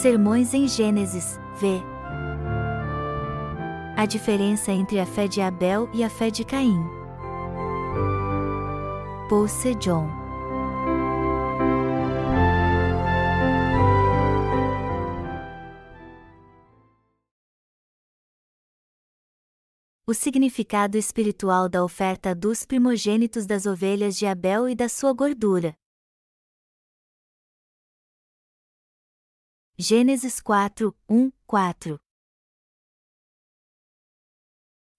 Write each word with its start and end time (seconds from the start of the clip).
Sermões 0.00 0.54
em 0.54 0.66
Gênesis, 0.66 1.38
v. 1.56 1.82
A 3.94 4.06
diferença 4.06 4.72
entre 4.72 4.98
a 4.98 5.04
fé 5.04 5.28
de 5.28 5.42
Abel 5.42 5.90
e 5.92 6.02
a 6.02 6.08
fé 6.08 6.30
de 6.30 6.42
Caim. 6.42 6.82
Paul 9.28 9.46
Sejong 9.46 10.08
O 20.06 20.14
significado 20.14 20.96
espiritual 20.96 21.68
da 21.68 21.84
oferta 21.84 22.34
dos 22.34 22.64
primogênitos 22.64 23.44
das 23.44 23.66
ovelhas 23.66 24.16
de 24.16 24.24
Abel 24.24 24.66
e 24.66 24.74
da 24.74 24.88
sua 24.88 25.12
gordura. 25.12 25.74
Gênesis 29.82 30.42
4, 30.42 30.94
1, 31.08 31.32
4 31.46 31.98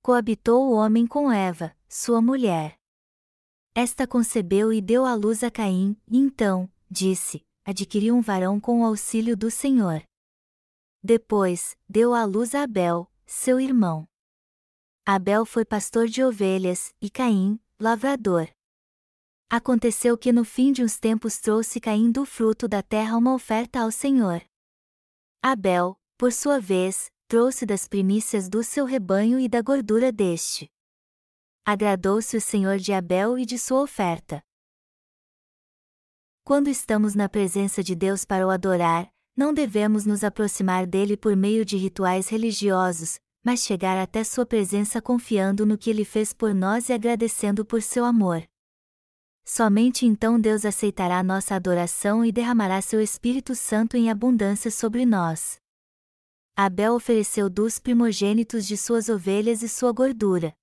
Coabitou 0.01 0.69
o 0.69 0.71
homem 0.71 1.05
com 1.05 1.31
Eva, 1.31 1.77
sua 1.87 2.19
mulher. 2.19 2.79
Esta 3.75 4.07
concebeu 4.07 4.73
e 4.73 4.81
deu 4.81 5.05
à 5.05 5.13
luz 5.13 5.43
a 5.43 5.51
Caim, 5.51 5.95
e 6.07 6.17
então, 6.17 6.67
disse, 6.89 7.45
adquiriu 7.63 8.15
um 8.15 8.21
varão 8.21 8.59
com 8.59 8.81
o 8.81 8.83
auxílio 8.83 9.37
do 9.37 9.51
Senhor. 9.51 10.03
Depois, 11.03 11.77
deu 11.87 12.15
à 12.15 12.25
luz 12.25 12.55
a 12.55 12.63
Abel, 12.63 13.07
seu 13.23 13.59
irmão. 13.59 14.09
Abel 15.05 15.45
foi 15.45 15.63
pastor 15.63 16.07
de 16.07 16.23
ovelhas, 16.23 16.91
e 16.99 17.07
Caim, 17.07 17.59
lavrador. 17.79 18.49
Aconteceu 19.47 20.17
que 20.17 20.31
no 20.31 20.43
fim 20.43 20.71
de 20.71 20.83
uns 20.83 20.97
tempos 20.97 21.37
trouxe 21.37 21.79
Caim 21.79 22.11
do 22.11 22.25
fruto 22.25 22.67
da 22.67 22.81
terra 22.81 23.15
uma 23.15 23.35
oferta 23.35 23.81
ao 23.81 23.91
Senhor. 23.91 24.41
Abel, 25.43 25.99
por 26.19 26.31
sua 26.31 26.59
vez, 26.59 27.11
trouxe 27.27 27.65
das 27.65 27.87
primícias 27.87 28.47
do 28.47 28.63
seu 28.63 28.85
rebanho 28.85 29.39
e 29.39 29.49
da 29.49 29.59
gordura 29.59 30.11
deste. 30.11 30.69
Agradou-se 31.65 32.37
o 32.37 32.41
Senhor 32.41 32.77
de 32.77 32.93
Abel 32.93 33.39
e 33.39 33.45
de 33.45 33.57
sua 33.57 33.81
oferta. 33.81 34.43
Quando 36.43 36.69
estamos 36.69 37.15
na 37.15 37.27
presença 37.27 37.81
de 37.81 37.95
Deus 37.95 38.23
para 38.23 38.45
o 38.45 38.51
adorar, 38.51 39.11
não 39.35 39.51
devemos 39.51 40.05
nos 40.05 40.23
aproximar 40.23 40.85
dele 40.85 41.17
por 41.17 41.35
meio 41.35 41.65
de 41.65 41.75
rituais 41.75 42.29
religiosos, 42.29 43.19
mas 43.43 43.61
chegar 43.61 43.97
até 43.97 44.23
Sua 44.23 44.45
presença 44.45 45.01
confiando 45.01 45.65
no 45.65 45.75
que 45.75 45.89
Ele 45.89 46.05
fez 46.05 46.33
por 46.33 46.53
nós 46.53 46.87
e 46.89 46.93
agradecendo 46.93 47.65
por 47.65 47.81
seu 47.81 48.05
amor. 48.05 48.47
Somente 49.43 50.05
então 50.05 50.39
Deus 50.39 50.65
aceitará 50.65 51.21
nossa 51.23 51.55
adoração 51.55 52.23
e 52.23 52.31
derramará 52.31 52.81
seu 52.81 53.01
Espírito 53.01 53.55
Santo 53.55 53.97
em 53.97 54.09
abundância 54.09 54.71
sobre 54.71 55.05
nós. 55.05 55.59
Abel 56.55 56.93
ofereceu 56.93 57.49
dos 57.49 57.79
primogênitos 57.79 58.67
de 58.67 58.77
suas 58.77 59.09
ovelhas 59.09 59.63
e 59.63 59.69
sua 59.69 59.91
gordura. 59.91 60.53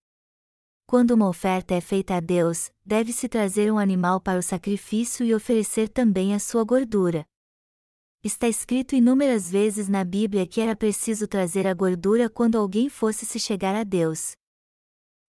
Quando 0.87 1.11
uma 1.11 1.29
oferta 1.29 1.75
é 1.75 1.81
feita 1.81 2.15
a 2.15 2.21
Deus, 2.21 2.71
deve-se 2.85 3.29
trazer 3.29 3.71
um 3.71 3.79
animal 3.79 4.21
para 4.21 4.39
o 4.39 4.43
sacrifício 4.43 5.27
e 5.27 5.35
oferecer 5.35 5.89
também 5.89 6.35
a 6.35 6.39
sua 6.39 6.65
gordura. 6.65 7.27
Está 8.25 8.49
escrito 8.49 8.95
inúmeras 8.95 9.51
vezes 9.51 9.89
na 9.89 10.03
Bíblia 10.03 10.47
que 10.47 10.61
era 10.61 10.75
preciso 10.75 11.29
trazer 11.29 11.67
a 11.67 11.75
gordura 11.75 12.31
quando 12.31 12.57
alguém 12.57 12.89
fosse 12.89 13.27
se 13.27 13.39
chegar 13.39 13.75
a 13.75 13.85
Deus. 13.85 14.38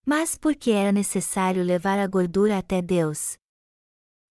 Mas 0.06 0.38
por 0.38 0.56
que 0.56 0.72
era 0.72 0.92
necessário 0.92 1.64
levar 1.64 2.00
a 2.00 2.08
gordura 2.08 2.58
até 2.58 2.82
Deus? 2.82 3.38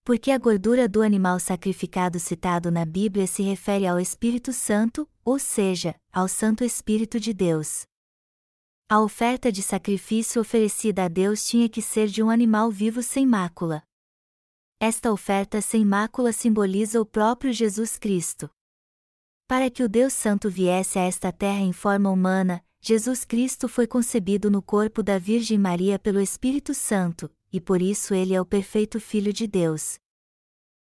Porque 0.04 0.30
a 0.30 0.38
gordura 0.38 0.88
do 0.88 1.02
animal 1.02 1.38
sacrificado 1.38 2.18
citado 2.18 2.70
na 2.70 2.84
Bíblia 2.84 3.26
se 3.26 3.42
refere 3.42 3.86
ao 3.86 4.00
Espírito 4.00 4.52
Santo, 4.52 5.08
ou 5.24 5.38
seja, 5.38 5.94
ao 6.10 6.26
Santo 6.26 6.64
Espírito 6.64 7.20
de 7.20 7.34
Deus. 7.34 7.84
A 8.88 9.00
oferta 9.00 9.52
de 9.52 9.62
sacrifício 9.62 10.40
oferecida 10.40 11.04
a 11.04 11.08
Deus 11.08 11.46
tinha 11.46 11.68
que 11.68 11.82
ser 11.82 12.08
de 12.08 12.22
um 12.22 12.30
animal 12.30 12.70
vivo 12.70 13.02
sem 13.02 13.26
mácula. 13.26 13.82
Esta 14.80 15.12
oferta 15.12 15.60
sem 15.60 15.84
mácula 15.84 16.32
simboliza 16.32 16.98
o 16.98 17.04
próprio 17.04 17.52
Jesus 17.52 17.98
Cristo. 17.98 18.48
Para 19.46 19.68
que 19.70 19.82
o 19.82 19.88
Deus 19.88 20.14
Santo 20.14 20.48
viesse 20.48 20.98
a 20.98 21.02
esta 21.02 21.30
terra 21.30 21.60
em 21.60 21.72
forma 21.72 22.10
humana, 22.10 22.64
Jesus 22.80 23.24
Cristo 23.24 23.68
foi 23.68 23.86
concebido 23.86 24.50
no 24.50 24.62
corpo 24.62 25.02
da 25.02 25.18
Virgem 25.18 25.58
Maria 25.58 25.98
pelo 25.98 26.20
Espírito 26.20 26.72
Santo, 26.72 27.30
e 27.52 27.60
por 27.60 27.82
isso 27.82 28.14
ele 28.14 28.34
é 28.34 28.40
o 28.40 28.46
perfeito 28.46 29.00
Filho 29.00 29.32
de 29.32 29.46
Deus. 29.46 29.98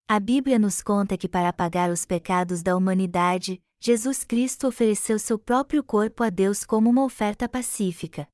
A 0.08 0.18
Bíblia 0.18 0.58
nos 0.58 0.82
conta 0.82 1.16
que 1.16 1.28
para 1.28 1.48
apagar 1.48 1.90
os 1.90 2.04
pecados 2.04 2.62
da 2.62 2.76
humanidade, 2.76 3.62
Jesus 3.80 4.24
Cristo 4.24 4.66
ofereceu 4.66 5.18
seu 5.18 5.38
próprio 5.38 5.82
corpo 5.82 6.22
a 6.22 6.30
Deus 6.30 6.64
como 6.64 6.90
uma 6.90 7.04
oferta 7.04 7.48
pacífica. 7.48 8.28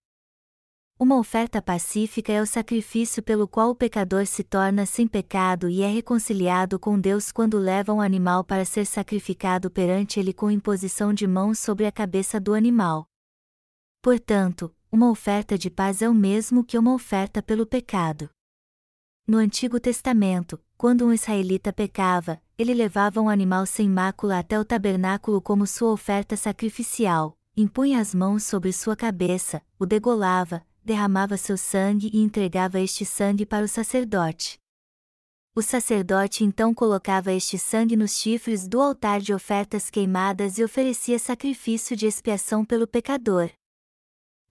Uma 0.98 1.18
oferta 1.18 1.60
pacífica 1.60 2.32
é 2.32 2.40
o 2.40 2.46
sacrifício 2.46 3.22
pelo 3.22 3.46
qual 3.46 3.70
o 3.70 3.74
pecador 3.74 4.26
se 4.26 4.42
torna 4.42 4.86
sem 4.86 5.06
pecado 5.06 5.68
e 5.68 5.82
é 5.82 5.88
reconciliado 5.88 6.78
com 6.78 6.98
Deus 6.98 7.30
quando 7.30 7.58
leva 7.58 7.92
um 7.92 8.00
animal 8.00 8.42
para 8.42 8.64
ser 8.64 8.86
sacrificado 8.86 9.70
perante 9.70 10.18
ele 10.18 10.32
com 10.32 10.50
imposição 10.50 11.12
de 11.12 11.26
mãos 11.26 11.58
sobre 11.58 11.84
a 11.84 11.92
cabeça 11.92 12.40
do 12.40 12.54
animal. 12.54 13.06
Portanto, 14.06 14.72
uma 14.88 15.10
oferta 15.10 15.58
de 15.58 15.68
paz 15.68 16.00
é 16.00 16.08
o 16.08 16.14
mesmo 16.14 16.62
que 16.62 16.78
uma 16.78 16.94
oferta 16.94 17.42
pelo 17.42 17.66
pecado. 17.66 18.30
No 19.26 19.36
Antigo 19.36 19.80
Testamento, 19.80 20.60
quando 20.76 21.04
um 21.04 21.12
israelita 21.12 21.72
pecava, 21.72 22.40
ele 22.56 22.72
levava 22.72 23.20
um 23.20 23.28
animal 23.28 23.66
sem 23.66 23.88
mácula 23.88 24.38
até 24.38 24.60
o 24.60 24.64
tabernáculo 24.64 25.42
como 25.42 25.66
sua 25.66 25.90
oferta 25.90 26.36
sacrificial, 26.36 27.36
impunha 27.56 28.00
as 28.00 28.14
mãos 28.14 28.44
sobre 28.44 28.72
sua 28.72 28.94
cabeça, 28.94 29.60
o 29.76 29.84
degolava, 29.84 30.64
derramava 30.84 31.36
seu 31.36 31.56
sangue 31.56 32.08
e 32.14 32.20
entregava 32.20 32.78
este 32.78 33.04
sangue 33.04 33.44
para 33.44 33.64
o 33.64 33.68
sacerdote. 33.68 34.56
O 35.52 35.60
sacerdote 35.60 36.44
então 36.44 36.72
colocava 36.72 37.32
este 37.32 37.58
sangue 37.58 37.96
nos 37.96 38.12
chifres 38.12 38.68
do 38.68 38.80
altar 38.80 39.20
de 39.20 39.34
ofertas 39.34 39.90
queimadas 39.90 40.58
e 40.58 40.62
oferecia 40.62 41.18
sacrifício 41.18 41.96
de 41.96 42.06
expiação 42.06 42.64
pelo 42.64 42.86
pecador. 42.86 43.50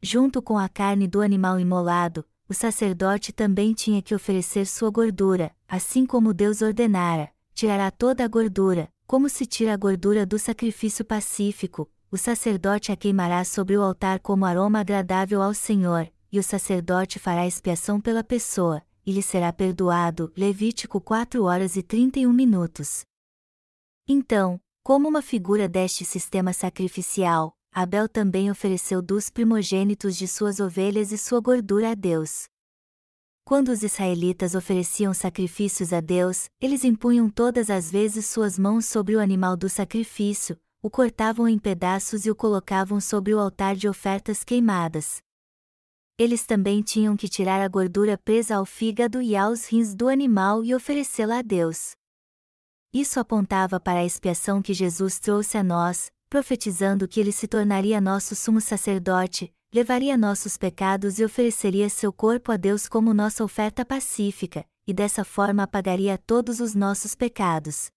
Junto 0.01 0.41
com 0.41 0.57
a 0.57 0.69
carne 0.69 1.07
do 1.07 1.22
animal 1.22 1.59
imolado, 1.59 2.25
o 2.47 2.53
sacerdote 2.53 3.33
também 3.33 3.73
tinha 3.73 4.01
que 4.01 4.13
oferecer 4.13 4.66
sua 4.66 4.89
gordura, 4.89 5.51
assim 5.67 6.06
como 6.06 6.33
Deus 6.33 6.61
ordenara: 6.61 7.31
tirará 7.53 7.89
toda 7.89 8.23
a 8.23 8.28
gordura, 8.28 8.89
como 9.07 9.29
se 9.29 9.45
tira 9.45 9.73
a 9.73 9.78
gordura 9.78 10.25
do 10.25 10.38
sacrifício 10.38 11.03
pacífico, 11.03 11.89
o 12.11 12.17
sacerdote 12.17 12.91
a 12.91 12.95
queimará 12.95 13.44
sobre 13.44 13.75
o 13.78 13.81
altar 13.81 14.19
como 14.19 14.45
aroma 14.45 14.79
agradável 14.79 15.41
ao 15.41 15.53
Senhor, 15.53 16.12
e 16.31 16.39
o 16.39 16.44
sacerdote 16.44 17.19
fará 17.19 17.47
expiação 17.47 18.00
pela 18.00 18.23
pessoa, 18.23 18.81
e 19.06 19.12
lhe 19.12 19.22
será 19.22 19.51
perdoado. 19.51 20.31
Levítico 20.35 21.00
4 21.01 21.44
horas 21.44 21.75
e 21.75 21.83
31 21.83 22.31
minutos. 22.31 23.03
Então, 24.07 24.59
como 24.83 25.07
uma 25.07 25.22
figura 25.22 25.67
deste 25.67 26.06
sistema 26.06 26.53
sacrificial, 26.53 27.56
Abel 27.75 28.08
também 28.08 28.50
ofereceu 28.50 29.02
dos 29.02 29.30
primogênitos 29.30 30.16
de 30.16 30.28
suas 30.28 30.62
ovelhas 30.62 31.12
e 31.12 31.18
sua 31.18 31.41
gordura 31.41 31.91
a 31.91 31.94
Deus. 31.94 32.46
Quando 33.44 33.69
os 33.69 33.84
israelitas 33.84 34.56
ofereciam 34.56 35.13
sacrifícios 35.13 35.91
a 35.91 36.00
Deus, 36.00 36.46
eles 36.62 36.86
impunham 36.86 37.30
todas 37.30 37.69
as 37.69 37.91
vezes 37.91 38.28
suas 38.28 38.58
mãos 38.58 38.86
sobre 38.86 39.16
o 39.16 39.19
animal 39.19 39.58
do 39.58 39.68
sacrifício, 39.68 40.58
o 40.81 40.90
cortavam 40.90 41.50
em 41.50 41.59
pedaços 41.59 42.25
e 42.25 42.31
o 42.31 42.36
colocavam 42.36 43.02
sobre 43.02 43.34
o 43.34 43.40
altar 43.40 43.75
de 43.75 43.90
ofertas 43.90 44.44
queimadas 44.44 45.22
eles 46.18 46.45
também 46.45 46.81
tinham 46.81 47.18
que 47.18 47.27
tirar 47.27 47.62
a 47.62 47.68
gordura 47.68 48.18
presa 48.18 48.56
ao 48.56 48.66
fígado 48.66 49.22
e 49.22 49.36
aos 49.36 49.66
rins 49.66 49.94
do 49.94 50.07
animal 50.07 50.63
e 50.63 50.74
oferecê-la 50.74 51.39
a 51.39 51.42
Deus. 51.42 51.92
Isso 52.94 53.19
apontava 53.19 53.80
para 53.81 54.00
a 54.00 54.06
expiação 54.06 54.62
que 54.62 54.74
Jesus 54.74 55.19
trouxe 55.19 55.57
a 55.57 55.63
nós, 55.63 56.10
profetizando 56.36 57.08
que 57.08 57.18
ele 57.18 57.32
se 57.32 57.48
tornaria 57.48 58.02
nosso 58.02 58.36
sumo 58.36 58.60
sacerdote, 58.60 59.54
levaria 59.74 60.18
nossos 60.18 60.58
pecados 60.58 61.18
e 61.18 61.24
ofereceria 61.24 61.88
seu 61.88 62.12
corpo 62.12 62.52
a 62.52 62.58
Deus 62.58 62.90
como 62.90 63.14
nossa 63.14 63.42
oferta 63.42 63.86
pacífica, 63.86 64.66
e 64.86 64.94
dessa 64.94 65.24
forma 65.24 65.64
apagaria 65.64 66.18
todos 66.18 66.60
os 66.60 66.76
nossos 66.76 67.16
pecados. 67.16 67.90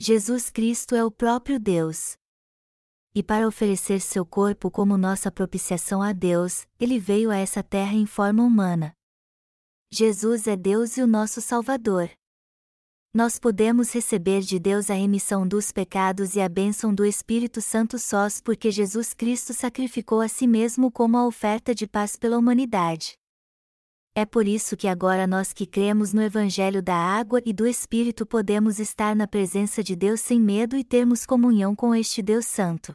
Jesus 0.00 0.50
Cristo 0.50 0.96
é 0.96 1.04
o 1.04 1.12
próprio 1.12 1.60
Deus 1.60 2.16
e 3.14 3.22
para 3.22 3.46
oferecer 3.46 4.00
seu 4.00 4.26
corpo 4.26 4.68
como 4.68 4.98
nossa 4.98 5.30
propiciação 5.30 6.02
a 6.02 6.12
Deus, 6.12 6.66
ele 6.78 6.98
veio 6.98 7.30
a 7.30 7.36
essa 7.36 7.62
terra 7.62 7.94
em 7.94 8.06
forma 8.06 8.42
humana. 8.42 8.92
Jesus 9.92 10.48
é 10.48 10.56
Deus 10.56 10.96
e 10.96 11.02
o 11.02 11.06
nosso 11.06 11.40
Salvador. 11.40 12.10
Nós 13.18 13.36
podemos 13.36 13.92
receber 13.92 14.42
de 14.42 14.60
Deus 14.60 14.88
a 14.88 14.94
remissão 14.94 15.44
dos 15.44 15.72
pecados 15.72 16.36
e 16.36 16.40
a 16.40 16.48
bênção 16.48 16.94
do 16.94 17.04
Espírito 17.04 17.60
Santo 17.60 17.98
sós 17.98 18.40
porque 18.40 18.70
Jesus 18.70 19.12
Cristo 19.12 19.52
sacrificou 19.52 20.20
a 20.20 20.28
si 20.28 20.46
mesmo 20.46 20.88
como 20.88 21.16
a 21.16 21.26
oferta 21.26 21.74
de 21.74 21.84
paz 21.84 22.14
pela 22.14 22.38
humanidade. 22.38 23.18
É 24.14 24.24
por 24.24 24.46
isso 24.46 24.76
que 24.76 24.86
agora 24.86 25.26
nós 25.26 25.52
que 25.52 25.66
cremos 25.66 26.12
no 26.12 26.22
Evangelho 26.22 26.80
da 26.80 26.94
água 26.94 27.42
e 27.44 27.52
do 27.52 27.66
Espírito 27.66 28.24
podemos 28.24 28.78
estar 28.78 29.16
na 29.16 29.26
presença 29.26 29.82
de 29.82 29.96
Deus 29.96 30.20
sem 30.20 30.40
medo 30.40 30.76
e 30.76 30.84
termos 30.84 31.26
comunhão 31.26 31.74
com 31.74 31.92
este 31.92 32.22
Deus 32.22 32.46
Santo. 32.46 32.92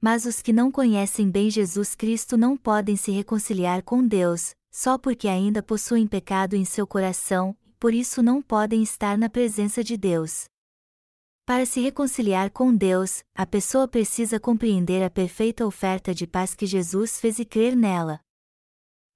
Mas 0.00 0.24
os 0.24 0.40
que 0.40 0.50
não 0.50 0.72
conhecem 0.72 1.30
bem 1.30 1.50
Jesus 1.50 1.94
Cristo 1.94 2.38
não 2.38 2.56
podem 2.56 2.96
se 2.96 3.10
reconciliar 3.10 3.82
com 3.82 4.02
Deus, 4.02 4.54
só 4.70 4.96
porque 4.96 5.28
ainda 5.28 5.62
possuem 5.62 6.06
pecado 6.06 6.56
em 6.56 6.64
seu 6.64 6.86
coração, 6.86 7.54
por 7.80 7.94
isso 7.94 8.22
não 8.22 8.42
podem 8.42 8.82
estar 8.82 9.16
na 9.16 9.30
presença 9.30 9.82
de 9.82 9.96
Deus. 9.96 10.44
Para 11.46 11.64
se 11.64 11.80
reconciliar 11.80 12.50
com 12.50 12.76
Deus, 12.76 13.24
a 13.34 13.46
pessoa 13.46 13.88
precisa 13.88 14.38
compreender 14.38 15.02
a 15.02 15.08
perfeita 15.08 15.66
oferta 15.66 16.14
de 16.14 16.26
paz 16.26 16.54
que 16.54 16.66
Jesus 16.66 17.18
fez 17.18 17.38
e 17.38 17.44
crer 17.44 17.74
nela. 17.74 18.20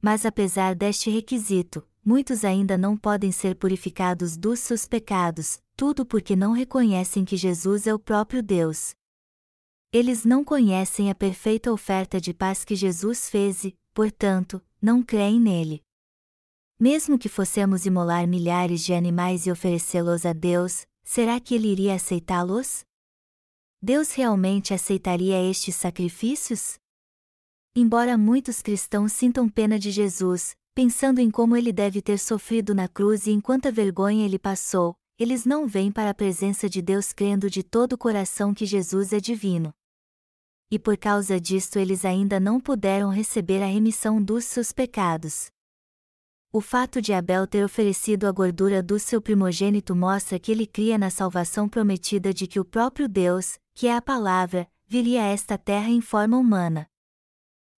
Mas 0.00 0.24
apesar 0.24 0.74
deste 0.74 1.10
requisito, 1.10 1.86
muitos 2.02 2.42
ainda 2.42 2.78
não 2.78 2.96
podem 2.96 3.30
ser 3.30 3.54
purificados 3.54 4.34
dos 4.36 4.60
seus 4.60 4.86
pecados, 4.86 5.60
tudo 5.76 6.06
porque 6.06 6.34
não 6.34 6.52
reconhecem 6.52 7.22
que 7.24 7.36
Jesus 7.36 7.86
é 7.86 7.94
o 7.94 7.98
próprio 7.98 8.42
Deus. 8.42 8.94
Eles 9.92 10.24
não 10.24 10.42
conhecem 10.42 11.10
a 11.10 11.14
perfeita 11.14 11.70
oferta 11.70 12.18
de 12.18 12.32
paz 12.32 12.64
que 12.64 12.74
Jesus 12.74 13.28
fez 13.28 13.62
e, 13.62 13.76
portanto, 13.92 14.60
não 14.80 15.02
creem 15.02 15.38
nele. 15.38 15.82
Mesmo 16.86 17.18
que 17.18 17.30
fossemos 17.30 17.86
imolar 17.86 18.28
milhares 18.28 18.84
de 18.84 18.92
animais 18.92 19.46
e 19.46 19.50
oferecê-los 19.50 20.26
a 20.26 20.34
Deus, 20.34 20.86
será 21.02 21.40
que 21.40 21.54
ele 21.54 21.68
iria 21.68 21.94
aceitá-los? 21.94 22.84
Deus 23.80 24.12
realmente 24.12 24.74
aceitaria 24.74 25.42
estes 25.48 25.76
sacrifícios? 25.76 26.74
Embora 27.74 28.18
muitos 28.18 28.60
cristãos 28.60 29.14
sintam 29.14 29.48
pena 29.48 29.78
de 29.78 29.90
Jesus, 29.90 30.54
pensando 30.74 31.20
em 31.20 31.30
como 31.30 31.56
ele 31.56 31.72
deve 31.72 32.02
ter 32.02 32.18
sofrido 32.18 32.74
na 32.74 32.86
cruz 32.86 33.26
e 33.26 33.30
em 33.30 33.40
quanta 33.40 33.72
vergonha 33.72 34.26
ele 34.26 34.38
passou, 34.38 34.94
eles 35.18 35.46
não 35.46 35.66
vêm 35.66 35.90
para 35.90 36.10
a 36.10 36.14
presença 36.14 36.68
de 36.68 36.82
Deus 36.82 37.14
crendo 37.14 37.48
de 37.48 37.62
todo 37.62 37.94
o 37.94 37.98
coração 37.98 38.52
que 38.52 38.66
Jesus 38.66 39.14
é 39.14 39.20
divino. 39.20 39.72
E 40.70 40.78
por 40.78 40.98
causa 40.98 41.40
disto 41.40 41.78
eles 41.78 42.04
ainda 42.04 42.38
não 42.38 42.60
puderam 42.60 43.08
receber 43.08 43.62
a 43.62 43.66
remissão 43.66 44.22
dos 44.22 44.44
seus 44.44 44.70
pecados. 44.70 45.53
O 46.56 46.60
fato 46.60 47.02
de 47.02 47.12
Abel 47.12 47.48
ter 47.48 47.64
oferecido 47.64 48.28
a 48.28 48.30
gordura 48.30 48.80
do 48.80 48.96
seu 48.96 49.20
primogênito 49.20 49.92
mostra 49.92 50.38
que 50.38 50.52
ele 50.52 50.68
cria 50.68 50.96
na 50.96 51.10
salvação 51.10 51.68
prometida 51.68 52.32
de 52.32 52.46
que 52.46 52.60
o 52.60 52.64
próprio 52.64 53.08
Deus, 53.08 53.58
que 53.74 53.88
é 53.88 53.96
a 53.96 54.00
palavra, 54.00 54.70
viria 54.86 55.24
a 55.24 55.26
esta 55.26 55.58
terra 55.58 55.88
em 55.88 56.00
forma 56.00 56.38
humana 56.38 56.88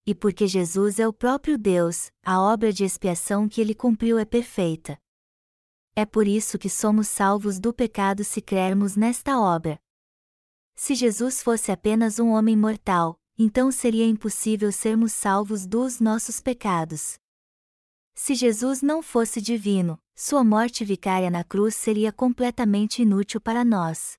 e 0.05 0.15
porque 0.15 0.47
Jesus 0.47 0.99
é 0.99 1.07
o 1.07 1.11
próprio 1.11 1.57
Deus, 1.57 2.13
a 2.23 2.39
obra 2.39 2.71
de 2.71 2.85
expiação 2.85 3.49
que 3.49 3.59
ele 3.59 3.75
cumpriu 3.75 4.17
é 4.17 4.23
perfeita. 4.23 4.97
É 5.93 6.05
por 6.05 6.25
isso 6.25 6.57
que 6.57 6.69
somos 6.69 7.09
salvos 7.09 7.59
do 7.59 7.73
pecado 7.73 8.23
se 8.23 8.41
crermos 8.41 8.95
nesta 8.95 9.37
obra. 9.37 9.77
Se 10.77 10.95
Jesus 10.95 11.43
fosse 11.43 11.73
apenas 11.73 12.19
um 12.19 12.29
homem 12.29 12.55
mortal, 12.55 13.19
então 13.37 13.69
seria 13.69 14.07
impossível 14.07 14.71
sermos 14.71 15.11
salvos 15.11 15.65
dos 15.65 15.99
nossos 15.99 16.39
pecados. 16.39 17.19
Se 18.19 18.33
Jesus 18.33 18.81
não 18.81 19.03
fosse 19.03 19.39
divino, 19.39 19.97
sua 20.15 20.43
morte 20.43 20.83
vicária 20.83 21.29
na 21.29 21.43
cruz 21.43 21.75
seria 21.75 22.11
completamente 22.11 23.03
inútil 23.03 23.39
para 23.39 23.63
nós 23.63 24.17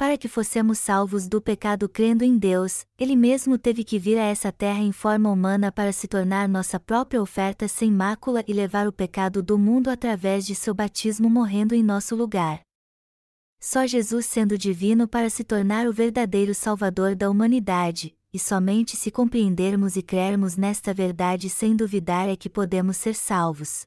para 0.00 0.16
que 0.16 0.28
fossemos 0.28 0.78
salvos 0.78 1.28
do 1.28 1.42
pecado 1.42 1.86
crendo 1.86 2.24
em 2.24 2.38
Deus, 2.38 2.86
Ele 2.98 3.14
mesmo 3.14 3.58
teve 3.58 3.84
que 3.84 3.98
vir 3.98 4.16
a 4.16 4.24
essa 4.24 4.50
terra 4.50 4.78
em 4.78 4.92
forma 4.92 5.30
humana 5.30 5.70
para 5.70 5.92
se 5.92 6.08
tornar 6.08 6.48
nossa 6.48 6.80
própria 6.80 7.20
oferta 7.20 7.68
sem 7.68 7.92
mácula 7.92 8.42
e 8.48 8.54
levar 8.54 8.88
o 8.88 8.92
pecado 8.94 9.42
do 9.42 9.58
mundo 9.58 9.90
através 9.90 10.46
de 10.46 10.54
seu 10.54 10.72
batismo 10.72 11.28
morrendo 11.28 11.74
em 11.74 11.82
nosso 11.82 12.16
lugar. 12.16 12.62
Só 13.62 13.86
Jesus 13.86 14.24
sendo 14.24 14.56
divino 14.56 15.06
para 15.06 15.28
se 15.28 15.44
tornar 15.44 15.86
o 15.86 15.92
verdadeiro 15.92 16.54
Salvador 16.54 17.14
da 17.14 17.28
humanidade, 17.28 18.16
e 18.32 18.38
somente 18.38 18.96
se 18.96 19.10
compreendermos 19.10 19.96
e 19.96 20.02
crermos 20.02 20.56
nesta 20.56 20.94
verdade 20.94 21.50
sem 21.50 21.76
duvidar 21.76 22.26
é 22.26 22.36
que 22.36 22.48
podemos 22.48 22.96
ser 22.96 23.14
salvos. 23.14 23.84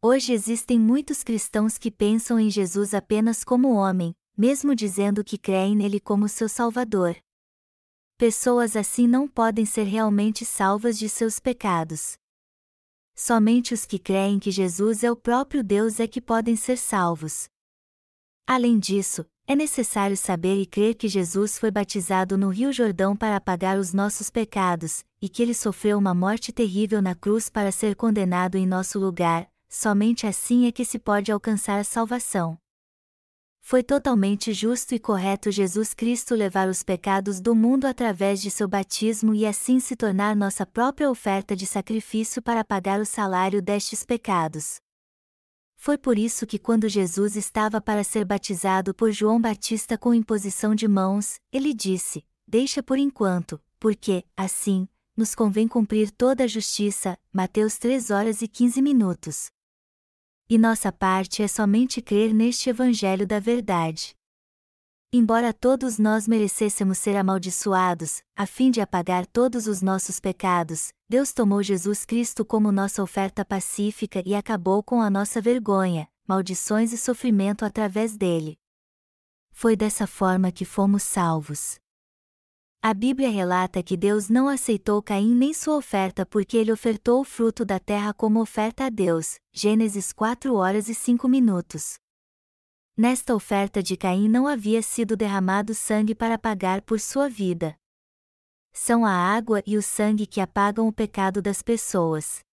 Hoje 0.00 0.32
existem 0.32 0.80
muitos 0.80 1.22
cristãos 1.22 1.76
que 1.76 1.90
pensam 1.90 2.40
em 2.40 2.48
Jesus 2.48 2.94
apenas 2.94 3.44
como 3.44 3.74
homem, 3.74 4.14
mesmo 4.34 4.74
dizendo 4.74 5.22
que 5.22 5.36
creem 5.36 5.76
nele 5.76 6.00
como 6.00 6.26
seu 6.26 6.48
Salvador. 6.48 7.14
Pessoas 8.16 8.74
assim 8.74 9.06
não 9.06 9.28
podem 9.28 9.66
ser 9.66 9.84
realmente 9.84 10.46
salvas 10.46 10.98
de 10.98 11.10
seus 11.10 11.38
pecados. 11.38 12.14
Somente 13.14 13.74
os 13.74 13.84
que 13.84 13.98
creem 13.98 14.38
que 14.38 14.50
Jesus 14.50 15.04
é 15.04 15.10
o 15.10 15.16
próprio 15.16 15.62
Deus 15.62 16.00
é 16.00 16.06
que 16.06 16.22
podem 16.22 16.56
ser 16.56 16.78
salvos. 16.78 17.52
Além 18.46 18.78
disso, 18.78 19.24
é 19.46 19.54
necessário 19.54 20.16
saber 20.16 20.60
e 20.60 20.66
crer 20.66 20.94
que 20.94 21.08
Jesus 21.08 21.58
foi 21.58 21.70
batizado 21.70 22.38
no 22.38 22.48
Rio 22.48 22.72
Jordão 22.72 23.16
para 23.16 23.36
apagar 23.36 23.78
os 23.78 23.92
nossos 23.92 24.30
pecados, 24.30 25.04
e 25.20 25.28
que 25.28 25.42
ele 25.42 25.54
sofreu 25.54 25.98
uma 25.98 26.14
morte 26.14 26.52
terrível 26.52 27.02
na 27.02 27.14
cruz 27.14 27.48
para 27.48 27.72
ser 27.72 27.94
condenado 27.94 28.56
em 28.56 28.66
nosso 28.66 28.98
lugar, 28.98 29.48
somente 29.68 30.26
assim 30.26 30.66
é 30.66 30.72
que 30.72 30.84
se 30.84 30.98
pode 30.98 31.30
alcançar 31.32 31.78
a 31.78 31.84
salvação. 31.84 32.58
Foi 33.64 33.82
totalmente 33.82 34.52
justo 34.52 34.92
e 34.92 34.98
correto 34.98 35.50
Jesus 35.50 35.94
Cristo 35.94 36.34
levar 36.34 36.68
os 36.68 36.82
pecados 36.82 37.40
do 37.40 37.54
mundo 37.54 37.84
através 37.84 38.42
de 38.42 38.50
seu 38.50 38.66
batismo 38.66 39.34
e 39.34 39.46
assim 39.46 39.78
se 39.78 39.94
tornar 39.94 40.34
nossa 40.34 40.66
própria 40.66 41.08
oferta 41.08 41.54
de 41.54 41.64
sacrifício 41.64 42.42
para 42.42 42.64
pagar 42.64 43.00
o 43.00 43.06
salário 43.06 43.62
destes 43.62 44.04
pecados. 44.04 44.80
Foi 45.82 45.98
por 45.98 46.16
isso 46.16 46.46
que, 46.46 46.60
quando 46.60 46.88
Jesus 46.88 47.34
estava 47.34 47.80
para 47.80 48.04
ser 48.04 48.24
batizado 48.24 48.94
por 48.94 49.10
João 49.10 49.40
Batista 49.40 49.98
com 49.98 50.14
imposição 50.14 50.76
de 50.76 50.86
mãos, 50.86 51.40
ele 51.52 51.74
disse: 51.74 52.24
Deixa 52.46 52.84
por 52.84 52.98
enquanto, 52.98 53.60
porque, 53.80 54.24
assim, 54.36 54.86
nos 55.16 55.34
convém 55.34 55.66
cumprir 55.66 56.12
toda 56.12 56.44
a 56.44 56.46
justiça. 56.46 57.18
Mateus 57.32 57.78
3 57.78 58.12
horas 58.12 58.42
e 58.42 58.46
15 58.46 58.80
minutos 58.80 59.50
e 60.48 60.58
nossa 60.58 60.92
parte 60.92 61.42
é 61.42 61.48
somente 61.48 62.00
crer 62.00 62.32
neste 62.32 62.68
Evangelho 62.68 63.26
da 63.26 63.40
Verdade. 63.40 64.14
Embora 65.14 65.52
todos 65.52 65.98
nós 65.98 66.26
merecêssemos 66.26 66.96
ser 66.96 67.18
amaldiçoados, 67.18 68.22
a 68.34 68.46
fim 68.46 68.70
de 68.70 68.80
apagar 68.80 69.26
todos 69.26 69.66
os 69.66 69.82
nossos 69.82 70.18
pecados, 70.18 70.90
Deus 71.06 71.34
tomou 71.34 71.62
Jesus 71.62 72.06
Cristo 72.06 72.46
como 72.46 72.72
nossa 72.72 73.02
oferta 73.02 73.44
pacífica 73.44 74.22
e 74.24 74.34
acabou 74.34 74.82
com 74.82 75.02
a 75.02 75.10
nossa 75.10 75.38
vergonha, 75.38 76.08
maldições 76.26 76.94
e 76.94 76.96
sofrimento 76.96 77.62
através 77.62 78.16
dele. 78.16 78.58
Foi 79.50 79.76
dessa 79.76 80.06
forma 80.06 80.50
que 80.50 80.64
fomos 80.64 81.02
salvos. 81.02 81.78
A 82.80 82.94
Bíblia 82.94 83.28
relata 83.28 83.82
que 83.82 83.98
Deus 83.98 84.30
não 84.30 84.48
aceitou 84.48 85.02
Caim 85.02 85.34
nem 85.34 85.52
sua 85.52 85.76
oferta 85.76 86.24
porque 86.24 86.56
ele 86.56 86.72
ofertou 86.72 87.20
o 87.20 87.24
fruto 87.24 87.66
da 87.66 87.78
terra 87.78 88.14
como 88.14 88.40
oferta 88.40 88.86
a 88.86 88.88
Deus. 88.88 89.34
Gênesis 89.52 90.10
4 90.10 90.54
horas 90.54 90.88
e 90.88 90.94
5 90.94 91.28
minutos. 91.28 92.00
Nesta 93.04 93.34
oferta 93.34 93.82
de 93.82 93.96
Caim 93.96 94.28
não 94.28 94.46
havia 94.46 94.80
sido 94.80 95.16
derramado 95.16 95.74
sangue 95.74 96.14
para 96.14 96.38
pagar 96.38 96.82
por 96.82 97.00
sua 97.00 97.28
vida. 97.28 97.74
São 98.72 99.04
a 99.04 99.10
água 99.10 99.60
e 99.66 99.76
o 99.76 99.82
sangue 99.82 100.24
que 100.24 100.40
apagam 100.40 100.86
o 100.86 100.92
pecado 100.92 101.42
das 101.42 101.62
pessoas. 101.62 102.44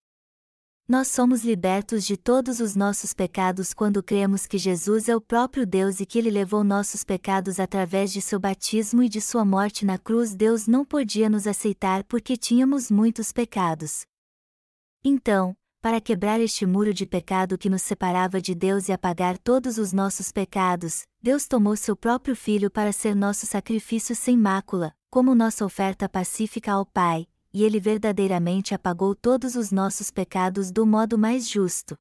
Nós 0.88 1.08
somos 1.08 1.44
libertos 1.44 2.04
de 2.04 2.18
todos 2.18 2.60
os 2.60 2.76
nossos 2.76 3.14
pecados 3.14 3.76
quando 3.76 4.02
cremos 4.02 4.48
que 4.48 4.58
Jesus 4.58 5.08
é 5.08 5.16
o 5.16 5.22
próprio 5.22 5.68
Deus 5.68 6.00
e 6.00 6.06
que 6.08 6.18
Ele 6.18 6.32
levou 6.32 6.64
nossos 6.64 7.04
pecados 7.04 7.60
através 7.60 8.12
de 8.12 8.20
seu 8.20 8.40
batismo 8.40 9.04
e 9.04 9.08
de 9.08 9.22
sua 9.22 9.46
morte 9.46 9.86
na 9.86 10.00
cruz. 10.00 10.34
Deus 10.34 10.66
não 10.66 10.84
podia 10.84 11.30
nos 11.30 11.46
aceitar 11.46 12.04
porque 12.06 12.36
tínhamos 12.36 12.90
muitos 12.90 13.32
pecados. 13.32 14.02
Então, 15.04 15.56
para 15.82 16.02
quebrar 16.02 16.42
este 16.42 16.66
muro 16.66 16.94
de 16.94 17.06
pecado 17.06 17.58
que 17.58 17.70
nos 17.70 17.82
separava 17.82 18.42
de 18.42 18.54
Deus 18.54 18.90
e 18.90 18.92
apagar 18.92 19.38
todos 19.38 19.78
os 19.78 19.94
nossos 19.94 20.32
pecados, 20.32 21.04
Deus 21.22 21.48
tomou 21.48 21.76
seu 21.78 21.96
próprio 21.96 22.36
Filho 22.36 22.70
para 22.70 22.92
ser 22.92 23.16
nosso 23.16 23.46
sacrifício 23.46 24.14
sem 24.14 24.36
mácula, 24.36 24.94
como 25.10 25.34
nossa 25.34 25.64
oferta 25.64 26.10
pacífica 26.10 26.74
ao 26.74 26.86
Pai, 26.86 27.28
e 27.54 27.64
ele 27.64 27.80
verdadeiramente 27.80 28.76
apagou 28.76 29.16
todos 29.16 29.56
os 29.56 29.72
nossos 29.72 30.12
pecados 30.12 30.70
do 30.70 30.86
modo 30.86 31.18
mais 31.18 31.48
justo. 31.48 31.96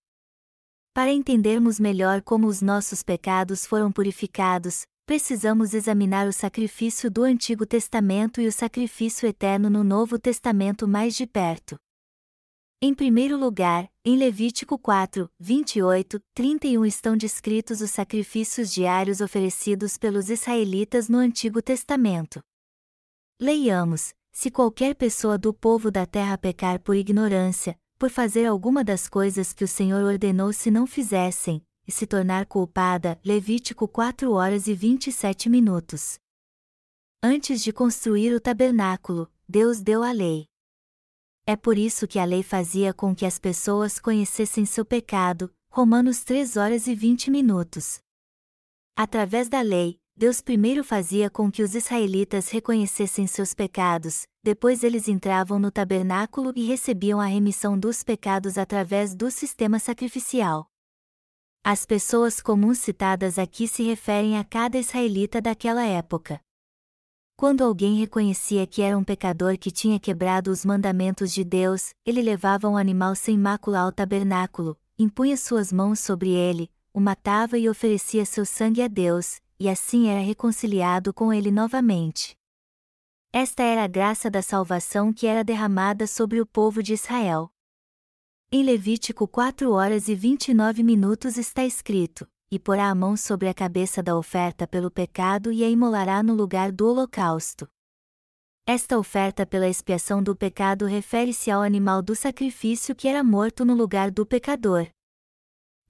Para 0.92 1.12
entendermos 1.12 1.78
melhor 1.78 2.20
como 2.22 2.48
os 2.48 2.60
nossos 2.60 3.04
pecados 3.04 3.64
foram 3.64 3.92
purificados, 3.92 4.82
precisamos 5.06 5.72
examinar 5.72 6.26
o 6.26 6.32
sacrifício 6.32 7.08
do 7.08 7.22
Antigo 7.22 7.64
Testamento 7.64 8.40
e 8.40 8.48
o 8.48 8.52
sacrifício 8.52 9.28
eterno 9.28 9.70
no 9.70 9.84
Novo 9.84 10.18
Testamento 10.18 10.88
mais 10.88 11.14
de 11.14 11.26
perto. 11.26 11.78
Em 12.80 12.94
primeiro 12.94 13.36
lugar, 13.36 13.90
em 14.04 14.16
Levítico 14.16 14.78
4, 14.78 15.28
28, 15.40 16.20
31 16.32 16.86
estão 16.86 17.16
descritos 17.16 17.80
os 17.80 17.90
sacrifícios 17.90 18.72
diários 18.72 19.20
oferecidos 19.20 19.98
pelos 19.98 20.30
israelitas 20.30 21.08
no 21.08 21.18
Antigo 21.18 21.60
Testamento. 21.60 22.40
Leiamos: 23.40 24.14
se 24.30 24.48
qualquer 24.48 24.94
pessoa 24.94 25.36
do 25.36 25.52
povo 25.52 25.90
da 25.90 26.06
terra 26.06 26.38
pecar 26.38 26.80
por 26.80 26.94
ignorância, 26.94 27.76
por 27.98 28.10
fazer 28.10 28.46
alguma 28.46 28.84
das 28.84 29.08
coisas 29.08 29.52
que 29.52 29.64
o 29.64 29.68
Senhor 29.68 30.04
ordenou 30.04 30.52
se 30.52 30.70
não 30.70 30.86
fizessem, 30.86 31.60
e 31.84 31.90
se 31.90 32.06
tornar 32.06 32.46
culpada. 32.46 33.18
Levítico 33.24 33.88
4 33.88 34.30
horas 34.30 34.68
e 34.68 34.74
27 34.74 35.48
minutos. 35.48 36.16
Antes 37.20 37.60
de 37.60 37.72
construir 37.72 38.32
o 38.32 38.40
tabernáculo, 38.40 39.28
Deus 39.48 39.80
deu 39.80 40.04
a 40.04 40.12
lei. 40.12 40.46
É 41.50 41.56
por 41.56 41.78
isso 41.78 42.06
que 42.06 42.18
a 42.18 42.26
lei 42.26 42.42
fazia 42.42 42.92
com 42.92 43.14
que 43.14 43.24
as 43.24 43.38
pessoas 43.38 43.98
conhecessem 43.98 44.66
seu 44.66 44.84
pecado. 44.84 45.50
Romanos 45.70 46.22
3 46.22 46.58
horas 46.58 46.86
e 46.86 46.94
20 46.94 47.30
minutos. 47.30 48.00
Através 48.94 49.48
da 49.48 49.62
lei, 49.62 49.98
Deus 50.14 50.42
primeiro 50.42 50.84
fazia 50.84 51.30
com 51.30 51.50
que 51.50 51.62
os 51.62 51.74
israelitas 51.74 52.50
reconhecessem 52.50 53.26
seus 53.26 53.54
pecados, 53.54 54.26
depois 54.42 54.84
eles 54.84 55.08
entravam 55.08 55.58
no 55.58 55.70
tabernáculo 55.70 56.52
e 56.54 56.66
recebiam 56.66 57.18
a 57.18 57.24
remissão 57.24 57.78
dos 57.78 58.02
pecados 58.02 58.58
através 58.58 59.14
do 59.14 59.30
sistema 59.30 59.78
sacrificial. 59.78 60.68
As 61.64 61.86
pessoas 61.86 62.42
comuns 62.42 62.76
citadas 62.76 63.38
aqui 63.38 63.66
se 63.66 63.82
referem 63.82 64.36
a 64.36 64.44
cada 64.44 64.76
israelita 64.76 65.40
daquela 65.40 65.86
época. 65.86 66.42
Quando 67.38 67.62
alguém 67.62 67.94
reconhecia 67.94 68.66
que 68.66 68.82
era 68.82 68.98
um 68.98 69.04
pecador 69.04 69.56
que 69.56 69.70
tinha 69.70 70.00
quebrado 70.00 70.50
os 70.50 70.64
mandamentos 70.64 71.32
de 71.32 71.44
Deus, 71.44 71.90
ele 72.04 72.20
levava 72.20 72.68
um 72.68 72.76
animal 72.76 73.14
sem 73.14 73.38
mácula 73.38 73.78
ao 73.78 73.92
tabernáculo, 73.92 74.76
impunha 74.98 75.36
suas 75.36 75.72
mãos 75.72 76.00
sobre 76.00 76.30
ele, 76.30 76.68
o 76.92 76.98
matava 76.98 77.56
e 77.56 77.68
oferecia 77.68 78.24
seu 78.26 78.44
sangue 78.44 78.82
a 78.82 78.88
Deus, 78.88 79.40
e 79.56 79.68
assim 79.68 80.08
era 80.08 80.18
reconciliado 80.18 81.14
com 81.14 81.32
ele 81.32 81.52
novamente. 81.52 82.36
Esta 83.32 83.62
era 83.62 83.84
a 83.84 83.86
graça 83.86 84.28
da 84.28 84.42
salvação 84.42 85.12
que 85.12 85.24
era 85.24 85.44
derramada 85.44 86.08
sobre 86.08 86.40
o 86.40 86.46
povo 86.46 86.82
de 86.82 86.94
Israel. 86.94 87.52
Em 88.50 88.64
Levítico 88.64 89.28
4 89.28 89.70
horas 89.70 90.08
e 90.08 90.14
29 90.16 90.82
minutos 90.82 91.36
está 91.36 91.64
escrito: 91.64 92.26
E 92.50 92.58
porá 92.58 92.88
a 92.88 92.94
mão 92.94 93.16
sobre 93.16 93.48
a 93.48 93.54
cabeça 93.54 94.02
da 94.02 94.16
oferta 94.16 94.66
pelo 94.66 94.90
pecado 94.90 95.52
e 95.52 95.62
a 95.62 95.68
imolará 95.68 96.22
no 96.22 96.34
lugar 96.34 96.72
do 96.72 96.86
holocausto. 96.86 97.68
Esta 98.66 98.98
oferta 98.98 99.46
pela 99.46 99.68
expiação 99.68 100.22
do 100.22 100.36
pecado 100.36 100.86
refere-se 100.86 101.50
ao 101.50 101.62
animal 101.62 102.02
do 102.02 102.14
sacrifício 102.14 102.94
que 102.94 103.08
era 103.08 103.24
morto 103.24 103.64
no 103.64 103.74
lugar 103.74 104.10
do 104.10 104.26
pecador. 104.26 104.88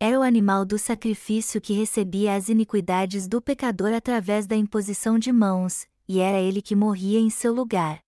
Era 0.01 0.19
o 0.19 0.23
animal 0.23 0.65
do 0.65 0.79
sacrifício 0.79 1.61
que 1.61 1.73
recebia 1.73 2.37
as 2.37 2.49
iniquidades 2.49 3.27
do 3.27 3.43
pecador 3.43 3.93
através 3.93 4.47
da 4.47 4.55
imposição 4.55 5.19
de 5.19 5.33
mãos, 5.33 5.89
e 6.09 6.21
era 6.21 6.39
ele 6.39 6.63
que 6.63 6.77
morria 6.77 7.19
em 7.19 7.31
seu 7.31 7.53
lugar. 7.53 7.99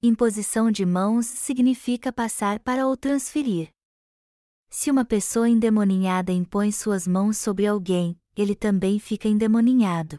Imposição 0.00 0.70
de 0.70 0.86
mãos 0.86 1.26
significa 1.26 2.12
passar 2.12 2.60
para 2.60 2.86
ou 2.86 2.96
transferir. 2.96 3.68
Se 4.74 4.90
uma 4.90 5.04
pessoa 5.04 5.50
endemoninhada 5.50 6.32
impõe 6.32 6.72
suas 6.72 7.06
mãos 7.06 7.36
sobre 7.36 7.66
alguém, 7.66 8.18
ele 8.34 8.54
também 8.54 8.98
fica 8.98 9.28
endemoninhado. 9.28 10.18